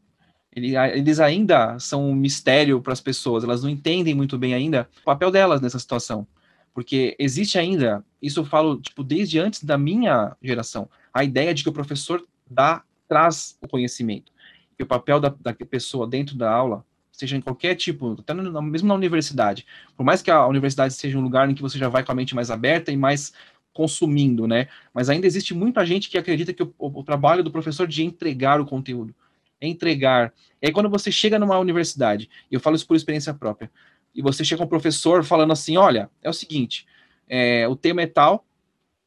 [0.55, 4.87] ele, eles ainda são um mistério para as pessoas, elas não entendem muito bem ainda
[5.01, 6.27] o papel delas nessa situação.
[6.71, 11.63] Porque existe ainda, isso eu falo tipo desde antes da minha geração, a ideia de
[11.63, 14.31] que o professor dá traz o conhecimento.
[14.77, 18.61] E o papel da, da pessoa dentro da aula, seja em qualquer tipo, até no,
[18.61, 21.87] mesmo na universidade, por mais que a universidade seja um lugar em que você já
[21.87, 23.33] vai com a mente mais aberta e mais
[23.71, 24.67] consumindo, né?
[24.93, 28.03] Mas ainda existe muita gente que acredita que o, o, o trabalho do professor de
[28.03, 29.13] entregar o conteúdo,
[29.61, 30.33] entregar.
[30.61, 33.71] E aí quando você chega numa universidade, e eu falo isso por experiência própria,
[34.13, 36.85] e você chega com um professor falando assim, olha, é o seguinte,
[37.27, 38.45] é, o tema é tal,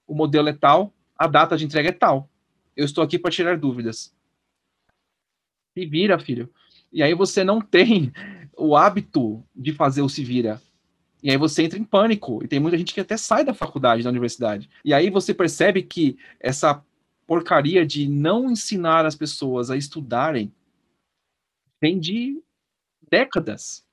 [0.06, 2.28] o modelo é tal, a data de entrega é tal.
[2.76, 4.14] Eu estou aqui para tirar dúvidas.
[5.72, 6.52] Se vira, filho.
[6.92, 8.12] E aí você não tem
[8.56, 10.60] o hábito de fazer o se vira.
[11.22, 12.44] E aí você entra em pânico.
[12.44, 14.68] E tem muita gente que até sai da faculdade, da universidade.
[14.84, 16.84] E aí você percebe que essa
[17.26, 20.52] porcaria de não ensinar as pessoas a estudarem
[21.80, 22.40] vem de
[23.10, 23.84] décadas.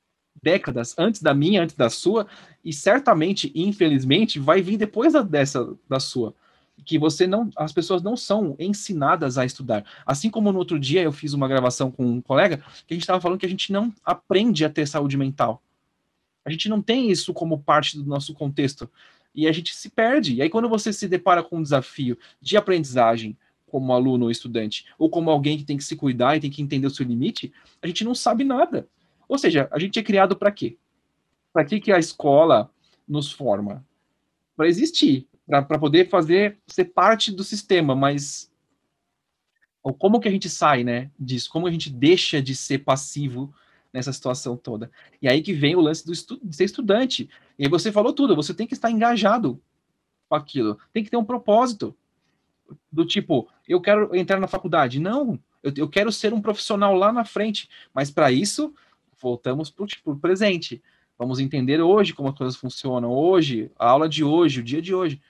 [0.41, 2.27] Décadas antes da minha, antes da sua,
[2.65, 6.35] e certamente, infelizmente, vai vir depois da, dessa da sua
[6.86, 9.86] que você não, as pessoas não são ensinadas a estudar.
[10.05, 13.03] Assim como no outro dia eu fiz uma gravação com um colega que a gente
[13.03, 15.62] estava falando que a gente não aprende a ter saúde mental.
[16.43, 18.89] A gente não tem isso como parte do nosso contexto
[19.33, 20.36] e a gente se perde.
[20.36, 24.86] E aí quando você se depara com um desafio de aprendizagem como aluno ou estudante,
[24.99, 27.51] ou como alguém que tem que se cuidar e tem que entender o seu limite,
[27.81, 28.88] a gente não sabe nada.
[29.27, 30.77] Ou seja, a gente é criado para quê?
[31.51, 32.69] Para que que a escola
[33.07, 33.83] nos forma?
[34.55, 38.51] Para existir, para poder fazer ser parte do sistema, mas
[39.97, 41.49] como que a gente sai, né, disso?
[41.49, 43.53] Como a gente deixa de ser passivo
[43.91, 44.89] nessa situação toda?
[45.21, 47.29] E aí que vem o lance do estu de ser estudante.
[47.60, 49.62] E você falou tudo, você tem que estar engajado
[50.29, 51.95] com aquilo, tem que ter um propósito
[52.91, 54.99] do tipo, eu quero entrar na faculdade.
[54.99, 58.73] Não, eu, eu quero ser um profissional lá na frente, mas para isso
[59.21, 60.82] voltamos para o tipo, presente.
[61.17, 64.95] Vamos entender hoje como as coisas funcionam, hoje, a aula de hoje, o dia de
[64.95, 65.21] hoje.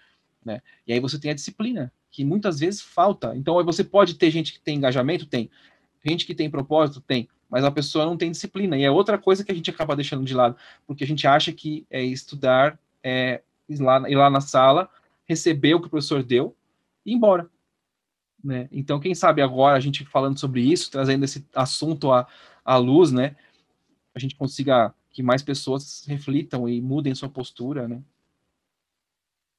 [0.45, 0.61] Né?
[0.85, 3.35] E aí você tem a disciplina, que muitas vezes falta.
[3.35, 5.49] Então você pode ter gente que tem engajamento, tem.
[6.05, 7.29] Gente que tem propósito, tem.
[7.49, 8.77] Mas a pessoa não tem disciplina.
[8.77, 11.51] E é outra coisa que a gente acaba deixando de lado, porque a gente acha
[11.51, 14.89] que é estudar, é ir lá, ir lá na sala,
[15.25, 16.55] receber o que o professor deu
[17.05, 17.49] e ir embora.
[18.43, 18.67] Né?
[18.71, 22.27] Então, quem sabe agora a gente falando sobre isso, trazendo esse assunto à,
[22.65, 23.35] à luz, né?
[24.13, 28.01] A gente consiga que mais pessoas reflitam e mudem sua postura, né?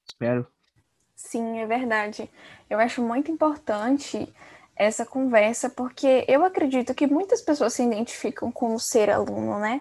[0.06, 0.46] Espero.
[1.16, 2.30] Sim, é verdade.
[2.68, 4.32] Eu acho muito importante
[4.76, 9.80] essa conversa, porque eu acredito que muitas pessoas se identificam com o ser aluno, né?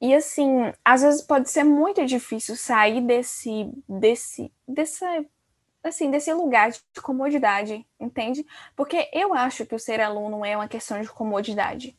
[0.00, 5.06] E assim, às vezes pode ser muito difícil sair desse, desse, dessa,
[5.84, 8.46] assim, desse lugar de comodidade, entende?
[8.76, 11.96] Porque eu acho que o ser aluno é uma questão de comodidade.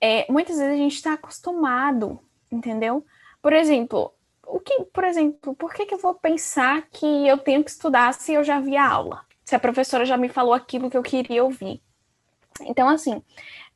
[0.00, 3.06] É, muitas vezes a gente está acostumado, entendeu?
[3.40, 4.12] Por exemplo,
[4.52, 8.12] o que, por exemplo, por que, que eu vou pensar que eu tenho que estudar
[8.12, 9.24] se eu já vi a aula?
[9.42, 11.80] Se a professora já me falou aquilo que eu queria ouvir.
[12.60, 13.22] Então, assim,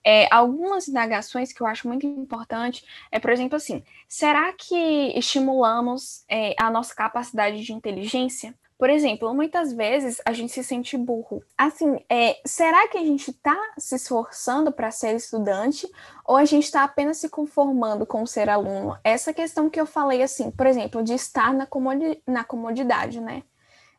[0.05, 4.77] é, algumas indagações que eu acho muito importante é, por exemplo, assim, será que
[5.19, 8.55] estimulamos é, a nossa capacidade de inteligência?
[8.79, 11.43] Por exemplo, muitas vezes a gente se sente burro.
[11.57, 15.91] Assim, é, será que a gente está se esforçando para ser estudante
[16.27, 18.99] ou a gente está apenas se conformando com ser aluno?
[19.03, 23.45] Essa questão que eu falei, assim, por exemplo, de estar na, comodi na comodidade, né?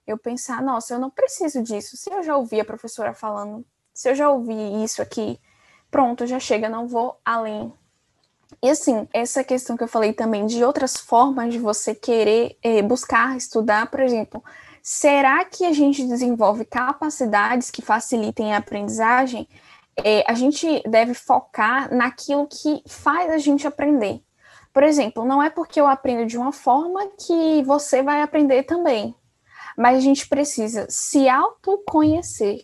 [0.05, 1.97] Eu pensar, nossa, eu não preciso disso.
[1.97, 5.39] Se eu já ouvi a professora falando, se eu já ouvi isso aqui,
[5.89, 7.73] pronto, já chega, não vou além.
[8.61, 12.81] E assim, essa questão que eu falei também de outras formas de você querer eh,
[12.81, 14.43] buscar estudar, por exemplo,
[14.89, 19.45] Será que a gente desenvolve capacidades que facilitem a aprendizagem?
[19.97, 24.23] É, a gente deve focar naquilo que faz a gente aprender.
[24.71, 29.13] Por exemplo, não é porque eu aprendo de uma forma que você vai aprender também.
[29.77, 32.63] Mas a gente precisa se autoconhecer.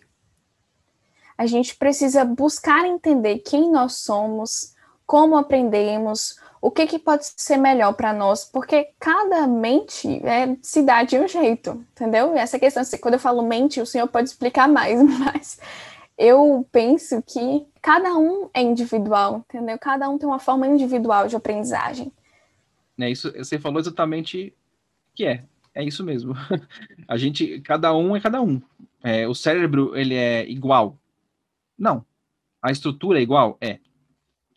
[1.38, 4.74] A gente precisa buscar entender quem nós somos,
[5.06, 10.82] como aprendemos, o que, que pode ser melhor para nós, porque cada mente é, se
[10.82, 12.34] dá de um jeito, entendeu?
[12.38, 15.60] Essa questão, assim, quando eu falo mente, o senhor pode explicar mais, mas
[16.18, 19.78] eu penso que cada um é individual, entendeu?
[19.78, 22.14] Cada um tem uma forma individual de aprendizagem.
[22.98, 24.56] É isso, você falou exatamente
[25.14, 25.44] que é.
[25.76, 26.34] É isso mesmo.
[27.10, 28.62] A gente, cada um é cada um.
[29.04, 30.98] É, o cérebro, ele é igual?
[31.78, 32.06] Não.
[32.62, 33.58] A estrutura é igual?
[33.60, 33.80] É.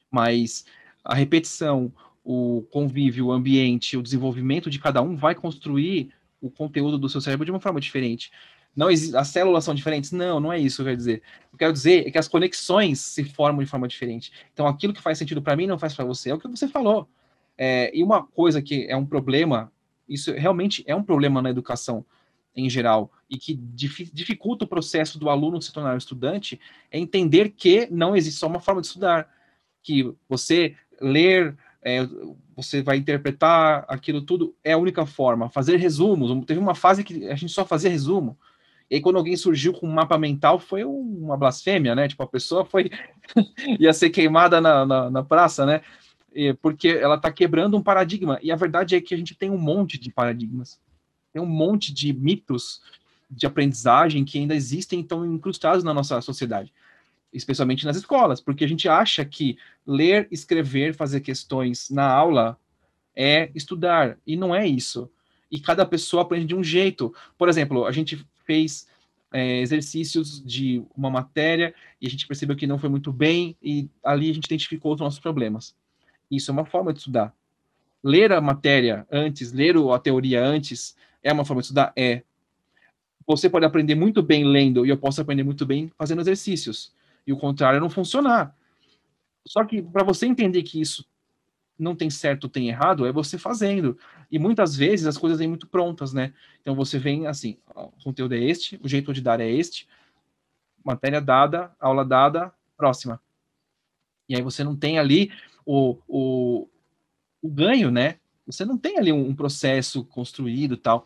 [0.08, 0.64] Mas
[1.06, 1.92] a repetição,
[2.24, 7.20] o convívio, o ambiente, o desenvolvimento de cada um vai construir o conteúdo do seu
[7.20, 8.30] cérebro de uma forma diferente.
[8.74, 10.12] Não as células são diferentes?
[10.12, 11.22] Não, não é isso que eu quero dizer.
[11.46, 14.30] O que eu quero dizer é que as conexões se formam de forma diferente.
[14.52, 16.30] Então, aquilo que faz sentido para mim não faz para você.
[16.30, 17.08] É o que você falou.
[17.56, 19.72] É, e uma coisa que é um problema,
[20.06, 22.04] isso realmente é um problema na educação
[22.54, 26.58] em geral, e que dificulta o processo do aluno se tornar um estudante,
[26.90, 29.28] é entender que não existe só uma forma de estudar.
[29.82, 32.06] Que você ler, é,
[32.54, 35.48] você vai interpretar aquilo tudo, é a única forma.
[35.48, 36.44] Fazer resumos.
[36.46, 38.36] Teve uma fase que a gente só fazia resumo.
[38.90, 42.06] E aí, quando alguém surgiu com um mapa mental, foi uma blasfêmia, né?
[42.06, 42.90] Tipo, a pessoa foi.
[43.80, 45.82] ia ser queimada na, na, na praça, né?
[46.60, 48.38] porque ela está quebrando um paradigma.
[48.42, 50.80] E a verdade é que a gente tem um monte de paradigmas,
[51.32, 52.82] tem um monte de mitos
[53.30, 56.72] de aprendizagem que ainda existem e estão incrustados na nossa sociedade,
[57.36, 62.58] especialmente nas escolas, porque a gente acha que ler, escrever, fazer questões na aula
[63.14, 65.10] é estudar, e não é isso.
[65.50, 67.14] E cada pessoa aprende de um jeito.
[67.38, 68.88] Por exemplo, a gente fez
[69.32, 73.88] é, exercícios de uma matéria e a gente percebeu que não foi muito bem, e
[74.02, 75.74] ali a gente identificou os nossos problemas.
[76.30, 77.34] Isso é uma forma de estudar.
[78.02, 81.92] Ler a matéria antes, ler a teoria antes, é uma forma de estudar?
[81.96, 82.22] É.
[83.26, 86.92] Você pode aprender muito bem lendo e eu posso aprender muito bem fazendo exercícios.
[87.26, 88.56] E o contrário não funcionar.
[89.46, 91.04] Só que para você entender que isso
[91.78, 93.98] não tem certo tem errado, é você fazendo.
[94.30, 96.32] E muitas vezes as coisas vêm muito prontas, né?
[96.62, 99.86] Então você vem assim, o conteúdo é este, o jeito de dar é este,
[100.84, 103.20] matéria dada, aula dada, próxima.
[104.28, 105.30] E aí você não tem ali
[105.64, 106.68] o, o,
[107.42, 108.18] o ganho, né?
[108.46, 111.04] Você não tem ali um, um processo construído tal.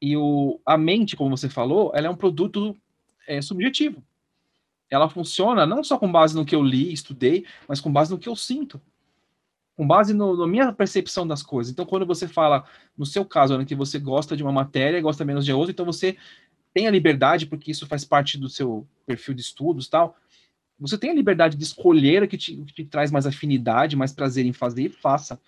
[0.00, 2.76] E o, a mente, como você falou, ela é um produto
[3.26, 4.02] é, subjetivo.
[4.90, 8.18] Ela funciona não só com base no que eu li, estudei, mas com base no
[8.18, 8.80] que eu sinto.
[9.76, 11.72] Com base no, na minha percepção das coisas.
[11.72, 12.64] Então, quando você fala,
[12.96, 15.84] no seu caso, né, que você gosta de uma matéria gosta menos de outra, então
[15.84, 16.16] você
[16.72, 20.16] tem a liberdade, porque isso faz parte do seu perfil de estudos tal,
[20.78, 24.12] você tem a liberdade de escolher o que te, que te traz mais afinidade, mais
[24.12, 25.40] prazer em fazer e faça.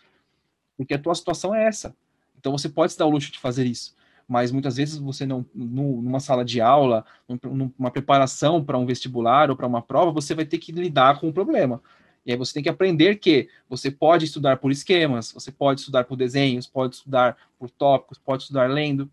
[0.77, 1.95] Porque a tua situação é essa.
[2.39, 3.95] Então você pode se dar o luxo de fazer isso.
[4.29, 7.05] Mas muitas vezes você não, numa sala de aula,
[7.45, 11.29] numa preparação para um vestibular ou para uma prova, você vai ter que lidar com
[11.29, 11.81] o problema.
[12.25, 16.05] E aí você tem que aprender que você pode estudar por esquemas, você pode estudar
[16.05, 19.09] por desenhos, pode estudar por tópicos, pode estudar lendo.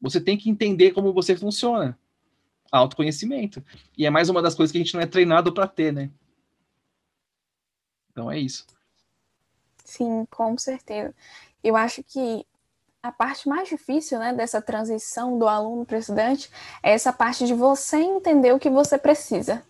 [0.00, 1.98] Você tem que entender como você funciona
[2.70, 3.64] autoconhecimento.
[3.98, 6.08] E é mais uma das coisas que a gente não é treinado para ter, né?
[8.12, 8.64] Então é isso.
[9.84, 11.12] Sim, com certeza.
[11.64, 12.46] Eu acho que
[13.02, 16.50] a parte mais difícil né, dessa transição do aluno para o estudante
[16.82, 19.62] é essa parte de você entender o que você precisa.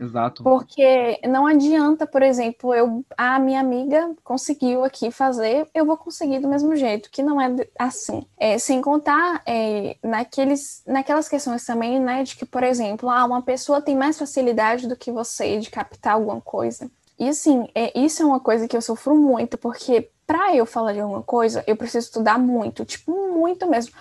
[0.00, 0.42] Exato.
[0.42, 6.38] Porque não adianta, por exemplo, eu a minha amiga conseguiu aqui fazer, eu vou conseguir
[6.38, 8.24] do mesmo jeito, que não é assim.
[8.38, 13.42] É, sem contar é, naqueles, naquelas questões também, né, de que, por exemplo, ah, uma
[13.42, 16.90] pessoa tem mais facilidade do que você de captar alguma coisa.
[17.18, 20.92] E assim, é, isso é uma coisa que eu sofro muito, porque para eu falar
[20.92, 23.92] de alguma coisa, eu preciso estudar muito, tipo, muito mesmo.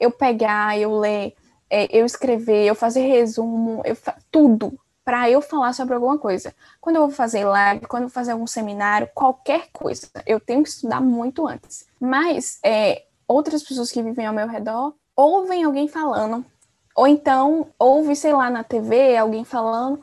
[0.00, 1.32] Eu pegar, eu ler,
[1.70, 6.52] é, eu escrever, eu fazer resumo, eu fa tudo para eu falar sobre alguma coisa.
[6.80, 10.64] Quando eu vou fazer live, quando eu vou fazer algum seminário, qualquer coisa, eu tenho
[10.64, 11.86] que estudar muito antes.
[12.00, 16.44] Mas é, outras pessoas que vivem ao meu redor ouvem alguém falando,
[16.96, 20.02] ou então ouve, sei lá, na TV alguém falando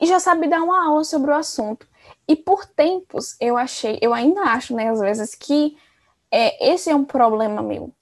[0.00, 1.89] e já sabe dar uma aula sobre o assunto.
[2.30, 5.76] E por tempos eu achei, eu ainda acho, né, às vezes, que
[6.30, 7.92] é, esse é um problema meu.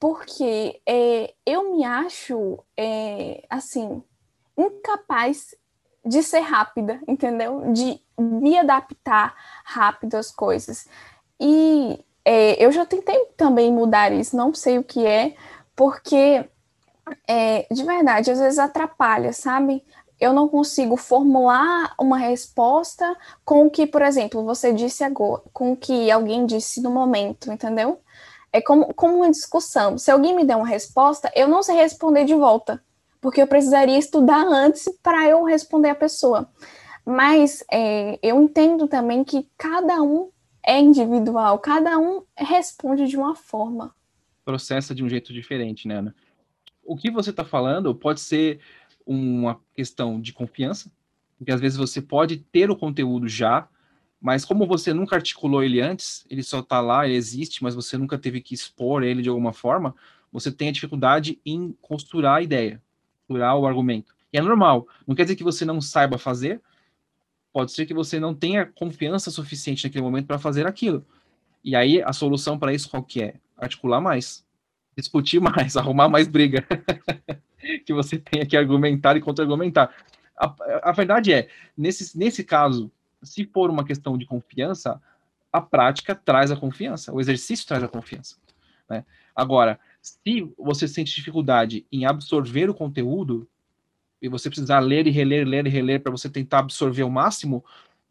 [0.00, 4.02] Porque é, eu me acho, é, assim,
[4.58, 5.54] incapaz
[6.04, 7.72] de ser rápida, entendeu?
[7.72, 9.32] De me adaptar
[9.64, 10.88] rápido às coisas.
[11.38, 15.36] E é, eu já tentei também mudar isso, não sei o que é,
[15.76, 16.44] porque
[17.28, 19.84] é, de verdade, às vezes atrapalha, sabe?
[20.22, 25.72] Eu não consigo formular uma resposta com o que, por exemplo, você disse agora, com
[25.72, 28.00] o que alguém disse no momento, entendeu?
[28.52, 29.98] É como, como uma discussão.
[29.98, 32.80] Se alguém me der uma resposta, eu não sei responder de volta
[33.22, 36.48] porque eu precisaria estudar antes para eu responder a pessoa.
[37.06, 40.28] Mas é, eu entendo também que cada um
[40.64, 43.94] é individual, cada um responde de uma forma.
[44.44, 46.14] Processa de um jeito diferente, né, Ana?
[46.84, 48.60] O que você está falando pode ser
[49.06, 50.90] uma questão de confiança,
[51.38, 53.68] porque às vezes você pode ter o conteúdo já,
[54.20, 57.98] mas como você nunca articulou ele antes, ele só está lá, ele existe, mas você
[57.98, 59.94] nunca teve que expor ele de alguma forma,
[60.30, 62.80] você tem a dificuldade em costurar a ideia,
[63.26, 64.14] costurar o argumento.
[64.32, 66.60] E é normal, não quer dizer que você não saiba fazer,
[67.52, 71.04] pode ser que você não tenha confiança suficiente naquele momento para fazer aquilo.
[71.62, 73.34] E aí a solução para isso qual que é?
[73.56, 74.44] Articular mais,
[74.96, 76.66] discutir mais, arrumar mais briga.
[77.86, 79.94] que você tenha que argumentar e contra-argumentar.
[80.36, 82.90] A, a, verdade é, nesse, nesse caso,
[83.22, 85.00] se for uma questão de confiança,
[85.52, 88.36] a prática traz a confiança, o exercício traz a confiança.
[88.88, 89.04] Né?
[89.34, 93.48] Agora, se você sente dificuldade em absorver o conteúdo,
[94.20, 97.64] e você precisar ler e reler, ler e reler para você tentar absorver o máximo,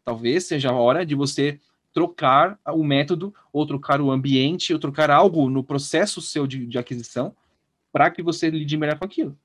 [0.04, 1.58] talvez seja a hora de você
[1.92, 6.78] trocar o método, ou trocar o ambiente, ou trocar algo no processo seu de, de
[6.78, 7.34] aquisição,
[7.90, 9.36] para que você lide melhor com aquilo,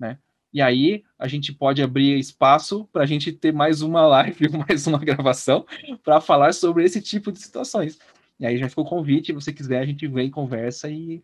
[0.00, 0.18] né?
[0.52, 4.86] E aí a gente pode abrir espaço para a gente ter mais uma live, mais
[4.86, 5.64] uma gravação
[6.02, 7.98] para falar sobre esse tipo de situações.
[8.38, 11.22] E aí já ficou o convite, se você quiser a gente vem conversa e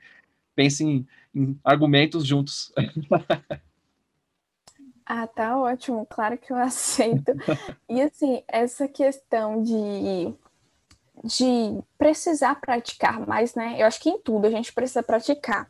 [0.54, 2.72] pense em, em argumentos juntos.
[5.08, 7.30] Ah, tá ótimo, claro que eu aceito.
[7.88, 10.34] E assim, essa questão de,
[11.24, 13.76] de precisar praticar mais, né?
[13.78, 15.68] Eu acho que em tudo a gente precisa praticar.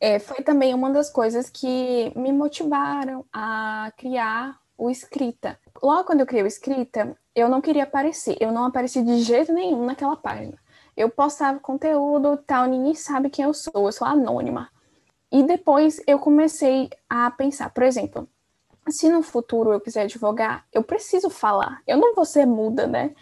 [0.00, 5.58] É, foi também uma das coisas que me motivaram a criar o escrita.
[5.82, 9.52] Logo quando eu criei o escrita, eu não queria aparecer, eu não apareci de jeito
[9.52, 10.58] nenhum naquela página.
[10.96, 14.68] Eu postava conteúdo, tal, ninguém sabe quem eu sou, eu sou anônima.
[15.30, 18.28] E depois eu comecei a pensar, por exemplo,
[18.88, 21.80] se no futuro eu quiser advogar, eu preciso falar.
[21.86, 23.14] Eu não vou ser muda, né?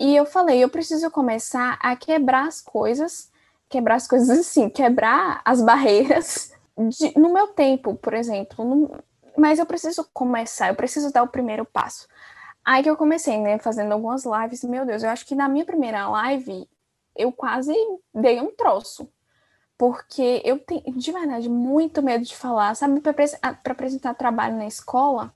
[0.00, 3.30] E eu falei, eu preciso começar a quebrar as coisas,
[3.68, 6.52] quebrar as coisas assim, quebrar as barreiras
[6.88, 8.64] de, no meu tempo, por exemplo.
[8.64, 8.90] No,
[9.36, 12.08] mas eu preciso começar, eu preciso dar o primeiro passo.
[12.64, 14.64] Aí que eu comecei, né, fazendo algumas lives.
[14.64, 16.66] Meu Deus, eu acho que na minha primeira live
[17.14, 17.74] eu quase
[18.14, 19.06] dei um troço
[19.76, 22.74] porque eu tenho, de verdade, muito medo de falar.
[22.74, 23.14] Sabe, para
[23.72, 25.34] apresentar trabalho na escola,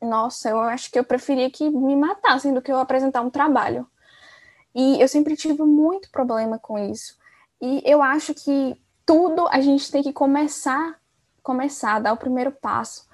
[0.00, 3.86] nossa, eu acho que eu preferia que me matassem do que eu apresentar um trabalho.
[4.74, 7.16] E eu sempre tive muito problema com isso.
[7.60, 8.76] E eu acho que
[9.06, 11.00] tudo a gente tem que começar,
[11.42, 13.06] começar, dar o primeiro passo.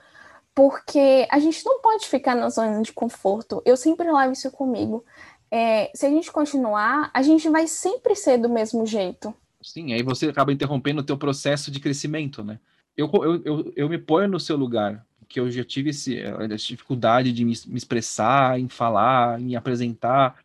[0.54, 3.62] Porque a gente não pode ficar na zona de conforto.
[3.64, 5.04] Eu sempre levo isso comigo.
[5.50, 9.34] É, se a gente continuar, a gente vai sempre ser do mesmo jeito.
[9.62, 12.58] Sim, aí você acaba interrompendo o teu processo de crescimento, né?
[12.96, 16.56] Eu, eu, eu, eu me ponho no seu lugar, que eu já tive esse, essa
[16.56, 20.38] dificuldade de me, me expressar, em falar, em apresentar.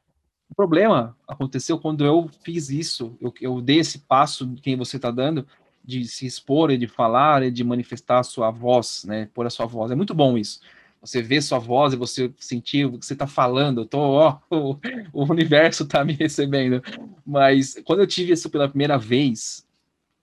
[0.50, 4.96] O problema aconteceu quando eu fiz isso, eu, eu dei esse passo de quem você
[4.96, 5.46] está dando,
[5.84, 9.30] de se expor, e de falar, e de manifestar a sua voz, né?
[9.34, 9.92] Pôr a sua voz.
[9.92, 10.60] É muito bom isso
[11.02, 14.40] você vê sua voz e você sentir o que você está falando, eu tô, ó,
[14.50, 14.78] o,
[15.14, 16.82] o universo está me recebendo.
[17.26, 19.66] Mas quando eu tive isso pela primeira vez,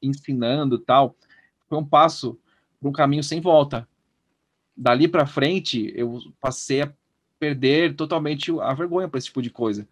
[0.02, 1.16] ensinando tal,
[1.68, 2.38] foi um passo
[2.80, 3.88] para um caminho sem volta.
[4.76, 6.92] Dali para frente, eu passei a
[7.38, 9.86] perder totalmente a vergonha para esse tipo de coisa.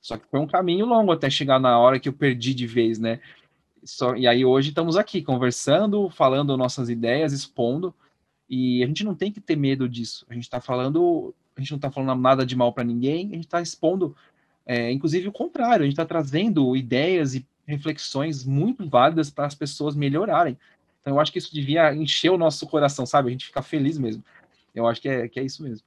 [0.00, 2.98] Só que foi um caminho longo até chegar na hora que eu perdi de vez,
[2.98, 3.20] né?
[3.84, 7.94] Só, e aí hoje estamos aqui conversando, falando nossas ideias, expondo.
[8.48, 10.24] E a gente não tem que ter medo disso.
[10.28, 13.34] A gente está falando, a gente não está falando nada de mal para ninguém, a
[13.34, 14.16] gente está expondo,
[14.64, 19.54] é, inclusive o contrário, a gente está trazendo ideias e reflexões muito válidas para as
[19.54, 20.56] pessoas melhorarem.
[21.08, 23.28] Então eu acho que isso devia encher o nosso coração, sabe?
[23.28, 24.22] A gente fica feliz mesmo.
[24.74, 25.86] Eu acho que é, que é isso mesmo.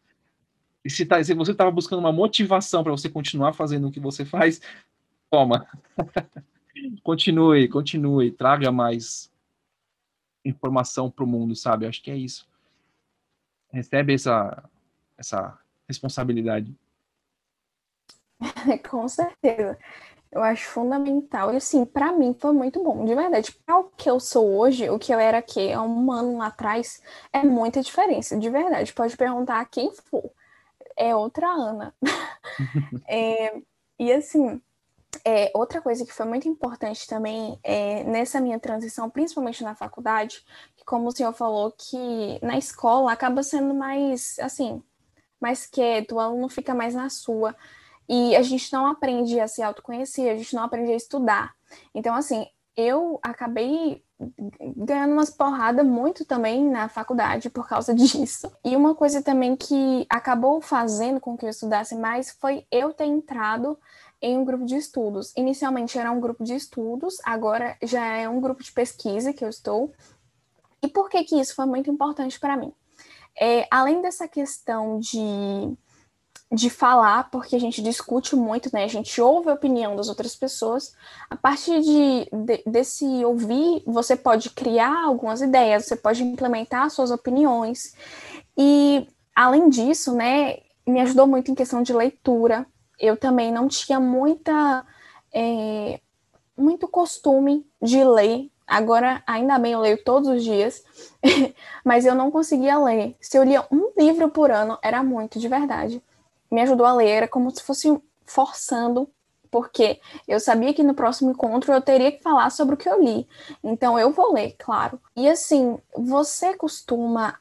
[0.84, 4.00] E se, tá, se você estava buscando uma motivação para você continuar fazendo o que
[4.00, 4.60] você faz,
[5.30, 5.68] toma.
[7.04, 9.32] continue, continue, traga mais
[10.44, 11.86] informação para o mundo, sabe?
[11.86, 12.50] Eu acho que é isso
[13.72, 14.70] recebe essa,
[15.18, 15.58] essa
[15.88, 16.76] responsabilidade.
[18.90, 19.78] Com certeza.
[20.32, 21.54] Eu acho fundamental.
[21.54, 23.52] E assim, para mim foi muito bom, de verdade.
[23.66, 26.48] Para o que eu sou hoje, o que eu era aqui há um ano lá
[26.48, 27.02] atrás,
[27.34, 28.94] é muita diferença, de verdade.
[28.94, 30.32] Pode perguntar a quem for.
[30.96, 31.94] É outra Ana.
[33.08, 33.62] é,
[34.00, 34.62] e assim,
[35.26, 40.44] é, outra coisa que foi muito importante também é, nessa minha transição, principalmente na faculdade,
[40.78, 44.82] que como o senhor falou, que na escola acaba sendo mais, assim,
[45.40, 47.56] mais quieto, o aluno fica mais na sua,
[48.12, 51.54] e a gente não aprende a se autoconhecer, a gente não aprende a estudar.
[51.96, 52.46] Então, assim,
[52.76, 54.04] eu acabei
[54.76, 58.52] ganhando umas porradas muito também na faculdade por causa disso.
[58.66, 63.06] E uma coisa também que acabou fazendo com que eu estudasse mais foi eu ter
[63.06, 63.80] entrado
[64.22, 65.32] em um grupo de estudos.
[65.38, 69.50] Inicialmente era um grupo de estudos, agora já é um grupo de pesquisa que eu
[69.50, 69.90] estou.
[70.84, 72.74] E por que que isso foi muito importante para mim?
[73.40, 75.74] É, além dessa questão de
[76.52, 78.84] de falar, porque a gente discute muito, né?
[78.84, 80.94] A gente ouve a opinião das outras pessoas.
[81.30, 87.10] A partir de, de, desse ouvir, você pode criar algumas ideias, você pode implementar suas
[87.10, 87.96] opiniões.
[88.58, 92.66] E, além disso, né, me ajudou muito em questão de leitura.
[93.00, 94.86] Eu também não tinha muita.
[95.34, 96.02] É,
[96.58, 98.52] muito costume de ler.
[98.68, 100.84] Agora, ainda bem, eu leio todos os dias,
[101.84, 103.16] mas eu não conseguia ler.
[103.22, 106.02] Se eu lia um livro por ano, era muito, de verdade
[106.52, 107.88] me ajudou a ler, era como se fosse
[108.26, 109.10] forçando,
[109.50, 113.02] porque eu sabia que no próximo encontro eu teria que falar sobre o que eu
[113.02, 113.28] li.
[113.64, 115.00] Então eu vou ler, claro.
[115.16, 117.38] E assim, você costuma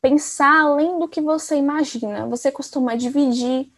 [0.00, 2.26] pensar além do que você imagina.
[2.26, 3.72] Você costuma dividir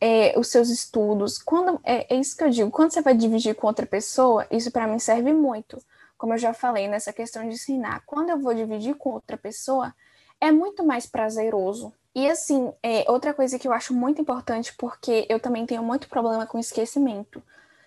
[0.00, 1.38] é, os seus estudos.
[1.38, 2.70] Quando é, é, isso que eu digo.
[2.70, 5.78] Quando você vai dividir com outra pessoa, isso para mim serve muito.
[6.16, 8.02] Como eu já falei nessa questão de ensinar.
[8.06, 9.94] Quando eu vou dividir com outra pessoa,
[10.40, 11.92] é muito mais prazeroso.
[12.18, 16.08] E assim, é, outra coisa que eu acho muito importante, porque eu também tenho muito
[16.08, 17.40] problema com esquecimento.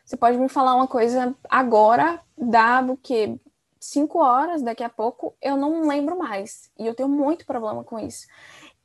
[0.05, 3.37] Você pode me falar uma coisa agora, dado que
[3.77, 6.71] cinco horas, daqui a pouco, eu não lembro mais.
[6.79, 8.25] E eu tenho muito problema com isso.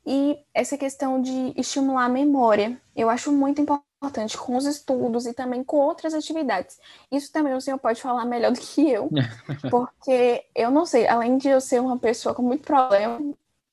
[0.05, 5.33] E essa questão de estimular a memória, eu acho muito importante com os estudos e
[5.33, 6.77] também com outras atividades.
[7.09, 9.09] Isso também o senhor pode falar melhor do que eu,
[9.71, 13.21] porque eu não sei, além de eu ser uma pessoa com muito problema,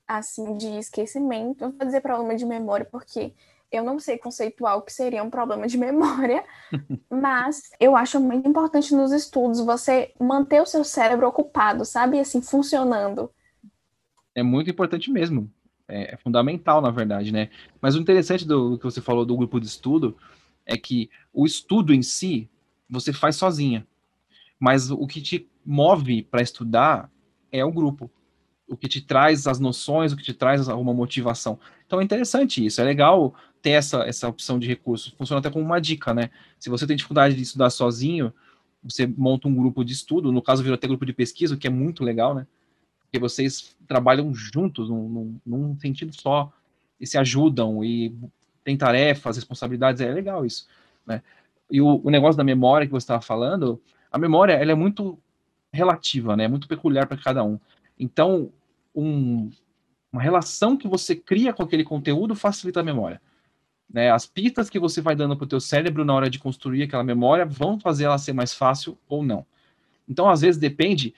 [0.07, 3.33] assim de esquecimento, vou dizer problema de memória porque
[3.77, 6.45] eu não sei conceituar o que seria um problema de memória,
[7.11, 12.41] mas eu acho muito importante nos estudos você manter o seu cérebro ocupado, sabe, assim,
[12.41, 13.31] funcionando.
[14.35, 15.51] É muito importante mesmo.
[15.87, 17.51] É, é fundamental, na verdade, né?
[17.81, 20.17] Mas o interessante do, do que você falou do grupo de estudo
[20.65, 22.49] é que o estudo em si
[22.89, 23.87] você faz sozinha,
[24.59, 27.11] mas o que te move para estudar
[27.51, 28.11] é o grupo
[28.69, 31.59] o que te traz as noções, o que te traz uma motivação.
[31.87, 35.15] Então é interessante isso, é legal ter essa, essa opção de recurso.
[35.17, 36.31] Funciona até como uma dica, né?
[36.59, 38.33] Se você tem dificuldade de estudar sozinho,
[38.83, 41.67] você monta um grupo de estudo, no caso virou até grupo de pesquisa, o que
[41.67, 42.47] é muito legal, né?
[43.01, 46.53] Porque vocês trabalham juntos, num, num, num sentido só,
[47.01, 48.15] e se ajudam, e
[48.63, 50.67] tem tarefas, responsabilidades, é legal isso,
[51.07, 51.23] né?
[51.71, 53.81] E o, o negócio da memória que você estava falando,
[54.13, 55.19] a memória, ela é muito
[55.73, 56.47] relativa, né?
[56.47, 57.59] Muito peculiar para cada um.
[57.99, 58.53] Então,
[58.95, 59.51] um,
[60.13, 63.21] uma relação que você cria com aquele conteúdo facilita a memória.
[63.93, 64.11] Né?
[64.11, 67.05] As pistas que você vai dando para o teu cérebro na hora de construir aquela
[67.05, 69.47] memória vão fazer ela ser mais fácil ou não.
[70.09, 71.15] Então, às vezes, depende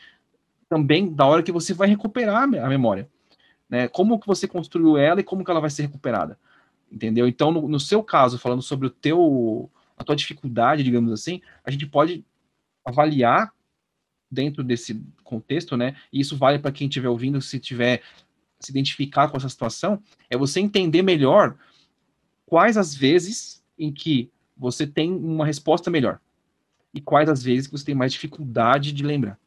[0.68, 3.08] também da hora que você vai recuperar a memória.
[3.68, 3.88] Né?
[3.88, 6.38] Como que você construiu ela e como que ela vai ser recuperada.
[6.90, 7.26] Entendeu?
[7.26, 11.70] Então, no, no seu caso, falando sobre o teu, a tua dificuldade, digamos assim, a
[11.70, 12.24] gente pode
[12.84, 13.52] avaliar
[14.30, 15.96] dentro desse contexto, né?
[16.12, 18.02] E isso vale para quem estiver ouvindo, se tiver
[18.58, 21.56] se identificar com essa situação, é você entender melhor
[22.46, 26.20] quais as vezes em que você tem uma resposta melhor
[26.94, 29.38] e quais as vezes que você tem mais dificuldade de lembrar.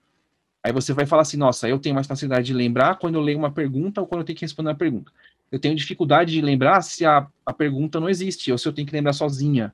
[0.61, 3.39] Aí você vai falar assim, nossa, eu tenho mais facilidade de lembrar quando eu leio
[3.39, 5.11] uma pergunta ou quando eu tenho que responder uma pergunta.
[5.51, 8.85] Eu tenho dificuldade de lembrar se a, a pergunta não existe ou se eu tenho
[8.85, 9.73] que lembrar sozinha.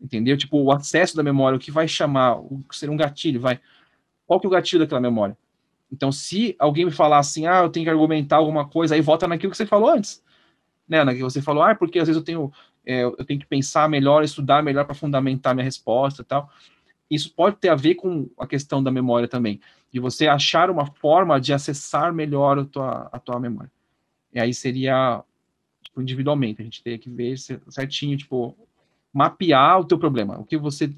[0.00, 0.36] Entendeu?
[0.36, 3.60] Tipo, o acesso da memória, o que vai chamar, o que seria um gatilho, vai
[4.26, 5.36] qual que é o gatilho daquela memória?
[5.90, 9.28] Então, se alguém me falar assim, ah, eu tenho que argumentar alguma coisa, aí volta
[9.28, 10.22] naquilo que você falou antes.
[10.88, 12.52] Né, na que você falou, ah, porque às vezes eu tenho,
[12.84, 16.50] é, eu tenho que pensar melhor, estudar melhor para fundamentar minha resposta e tal.
[17.10, 19.60] Isso pode ter a ver com a questão da memória também,
[19.92, 23.70] de você achar uma forma de acessar melhor a tua, a tua memória.
[24.32, 25.22] E aí seria
[25.82, 27.36] tipo, individualmente, a gente teria que ver
[27.68, 28.56] certinho, tipo,
[29.12, 30.90] mapear o teu problema, o que você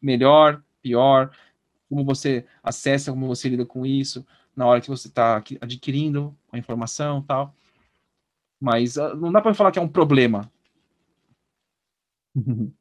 [0.00, 1.32] melhor, pior,
[1.88, 6.58] como você acessa, como você lida com isso, na hora que você está adquirindo a
[6.58, 7.54] informação tal.
[8.60, 10.50] Mas uh, não dá para falar que é um problema.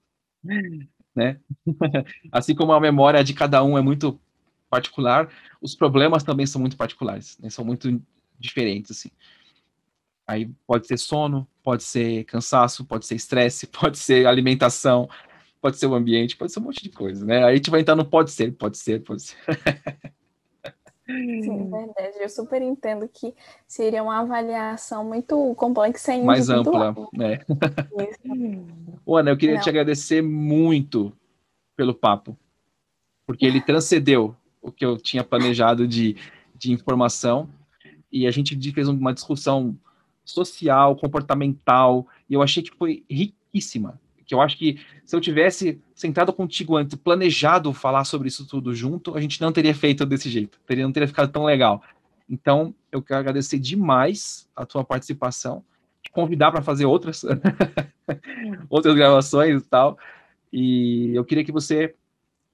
[1.16, 1.40] né?
[2.32, 4.20] assim como a memória de cada um é muito
[4.70, 5.30] particular,
[5.62, 7.50] os problemas também são muito particulares, né?
[7.50, 8.02] são muito
[8.38, 9.10] diferentes, assim.
[10.28, 15.08] Aí pode ser sono, pode ser cansaço, pode ser estresse, pode ser alimentação,
[15.66, 17.44] pode ser o ambiente, pode ser um monte de coisa, né?
[17.44, 19.36] Aí a gente vai entrar no pode ser, pode ser, pode ser.
[21.08, 22.18] Sim, verdade.
[22.20, 23.34] Eu super entendo que
[23.68, 27.40] seria uma avaliação muito complexa e mais ampla, né?
[29.08, 29.62] Ana, eu queria Não.
[29.64, 31.12] te agradecer muito
[31.76, 32.38] pelo papo,
[33.26, 36.16] porque ele transcendeu o que eu tinha planejado de,
[36.54, 37.50] de informação.
[38.12, 39.76] E a gente fez uma discussão
[40.24, 44.00] social, comportamental, e eu achei que foi riquíssima.
[44.26, 48.74] Que eu acho que se eu tivesse sentado contigo antes, planejado falar sobre isso tudo
[48.74, 51.84] junto, a gente não teria feito desse jeito, teria, não teria ficado tão legal.
[52.30, 55.64] Então, eu quero agradecer demais a tua participação,
[56.02, 57.24] te convidar para fazer outras,
[58.70, 59.98] outras gravações e tal.
[60.52, 61.96] E eu queria que você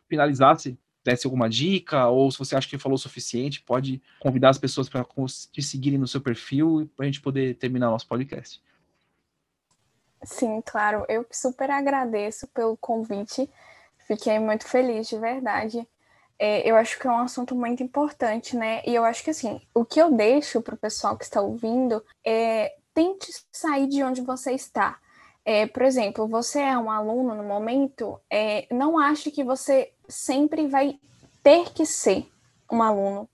[0.09, 4.57] finalizasse, desse alguma dica, ou se você acha que falou o suficiente, pode convidar as
[4.57, 5.05] pessoas para
[5.51, 8.61] te seguirem no seu perfil para a gente poder terminar nosso podcast.
[10.23, 11.05] Sim, claro.
[11.09, 13.49] Eu super agradeço pelo convite.
[14.07, 15.87] Fiquei muito feliz, de verdade.
[16.37, 18.81] É, eu acho que é um assunto muito importante, né?
[18.85, 22.03] E eu acho que, assim, o que eu deixo para o pessoal que está ouvindo
[22.25, 24.99] é tente sair de onde você está.
[25.45, 30.67] É, por exemplo, você é um aluno no momento, é, não ache que você sempre
[30.67, 30.99] vai
[31.43, 32.27] ter que ser
[32.71, 33.27] um aluno,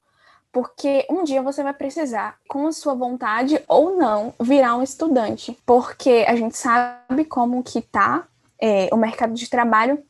[0.57, 5.55] porque um dia você vai precisar, com a sua vontade ou não, virar um estudante,
[5.67, 8.25] porque a gente sabe como que tá
[8.59, 10.03] é, o mercado de trabalho,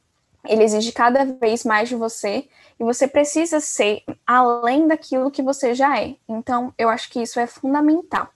[0.48, 2.48] ele exige cada vez mais de você
[2.80, 6.16] e você precisa ser além daquilo que você já é.
[6.30, 8.30] Então, eu acho que isso é fundamental.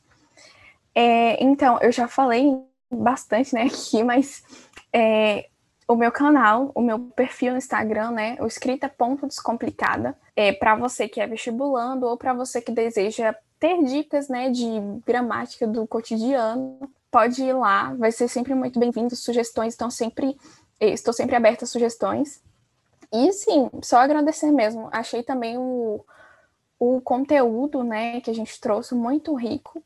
[0.94, 4.44] É, então, eu já falei bastante, né, aqui, mas
[4.92, 5.48] é,
[5.88, 10.76] o meu canal, o meu perfil no Instagram, né, o escrita ponto descomplicada, é para
[10.76, 14.66] você que é vestibulando ou para você que deseja ter dicas, né, de
[15.06, 16.80] gramática do cotidiano,
[17.12, 20.38] pode ir lá, vai ser sempre muito bem-vindo, sugestões estão sempre,
[20.80, 22.42] estou sempre aberta a sugestões.
[23.12, 24.88] E sim, só agradecer mesmo.
[24.92, 26.04] Achei também o,
[26.80, 29.84] o conteúdo, né, que a gente trouxe muito rico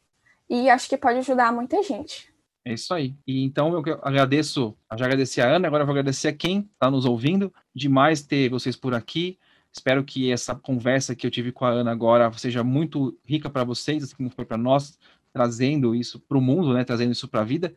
[0.48, 2.34] e acho que pode ajudar muita gente.
[2.68, 3.14] É isso aí.
[3.28, 6.90] E então eu agradeço, já agradeci a Ana, agora eu vou agradecer a quem está
[6.90, 7.54] nos ouvindo.
[7.76, 9.38] Demais ter vocês por aqui.
[9.72, 13.64] Espero que essa conversa que eu tive com a Ana agora seja muito rica para
[13.64, 14.98] vocês, assim como foi para nós,
[15.32, 17.72] trazendo isso para o mundo, né, trazendo isso para a vida,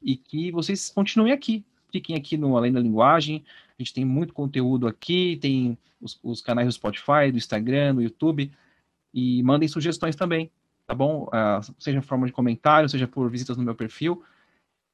[0.00, 1.62] e que vocês continuem aqui.
[1.90, 3.44] Fiquem aqui no Além da Linguagem.
[3.78, 8.02] A gente tem muito conteúdo aqui, tem os, os canais do Spotify, do Instagram, do
[8.02, 8.50] YouTube,
[9.12, 10.50] e mandem sugestões também
[10.92, 11.22] tá bom?
[11.24, 14.22] Uh, seja em forma de comentário, seja por visitas no meu perfil.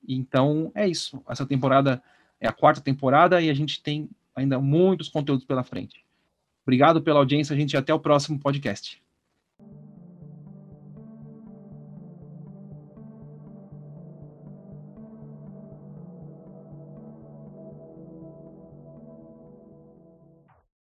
[0.07, 1.21] Então, é isso.
[1.29, 2.01] Essa temporada
[2.41, 6.05] é a quarta temporada e a gente tem ainda muitos conteúdos pela frente.
[6.63, 9.03] Obrigado pela audiência, gente, e até o próximo podcast.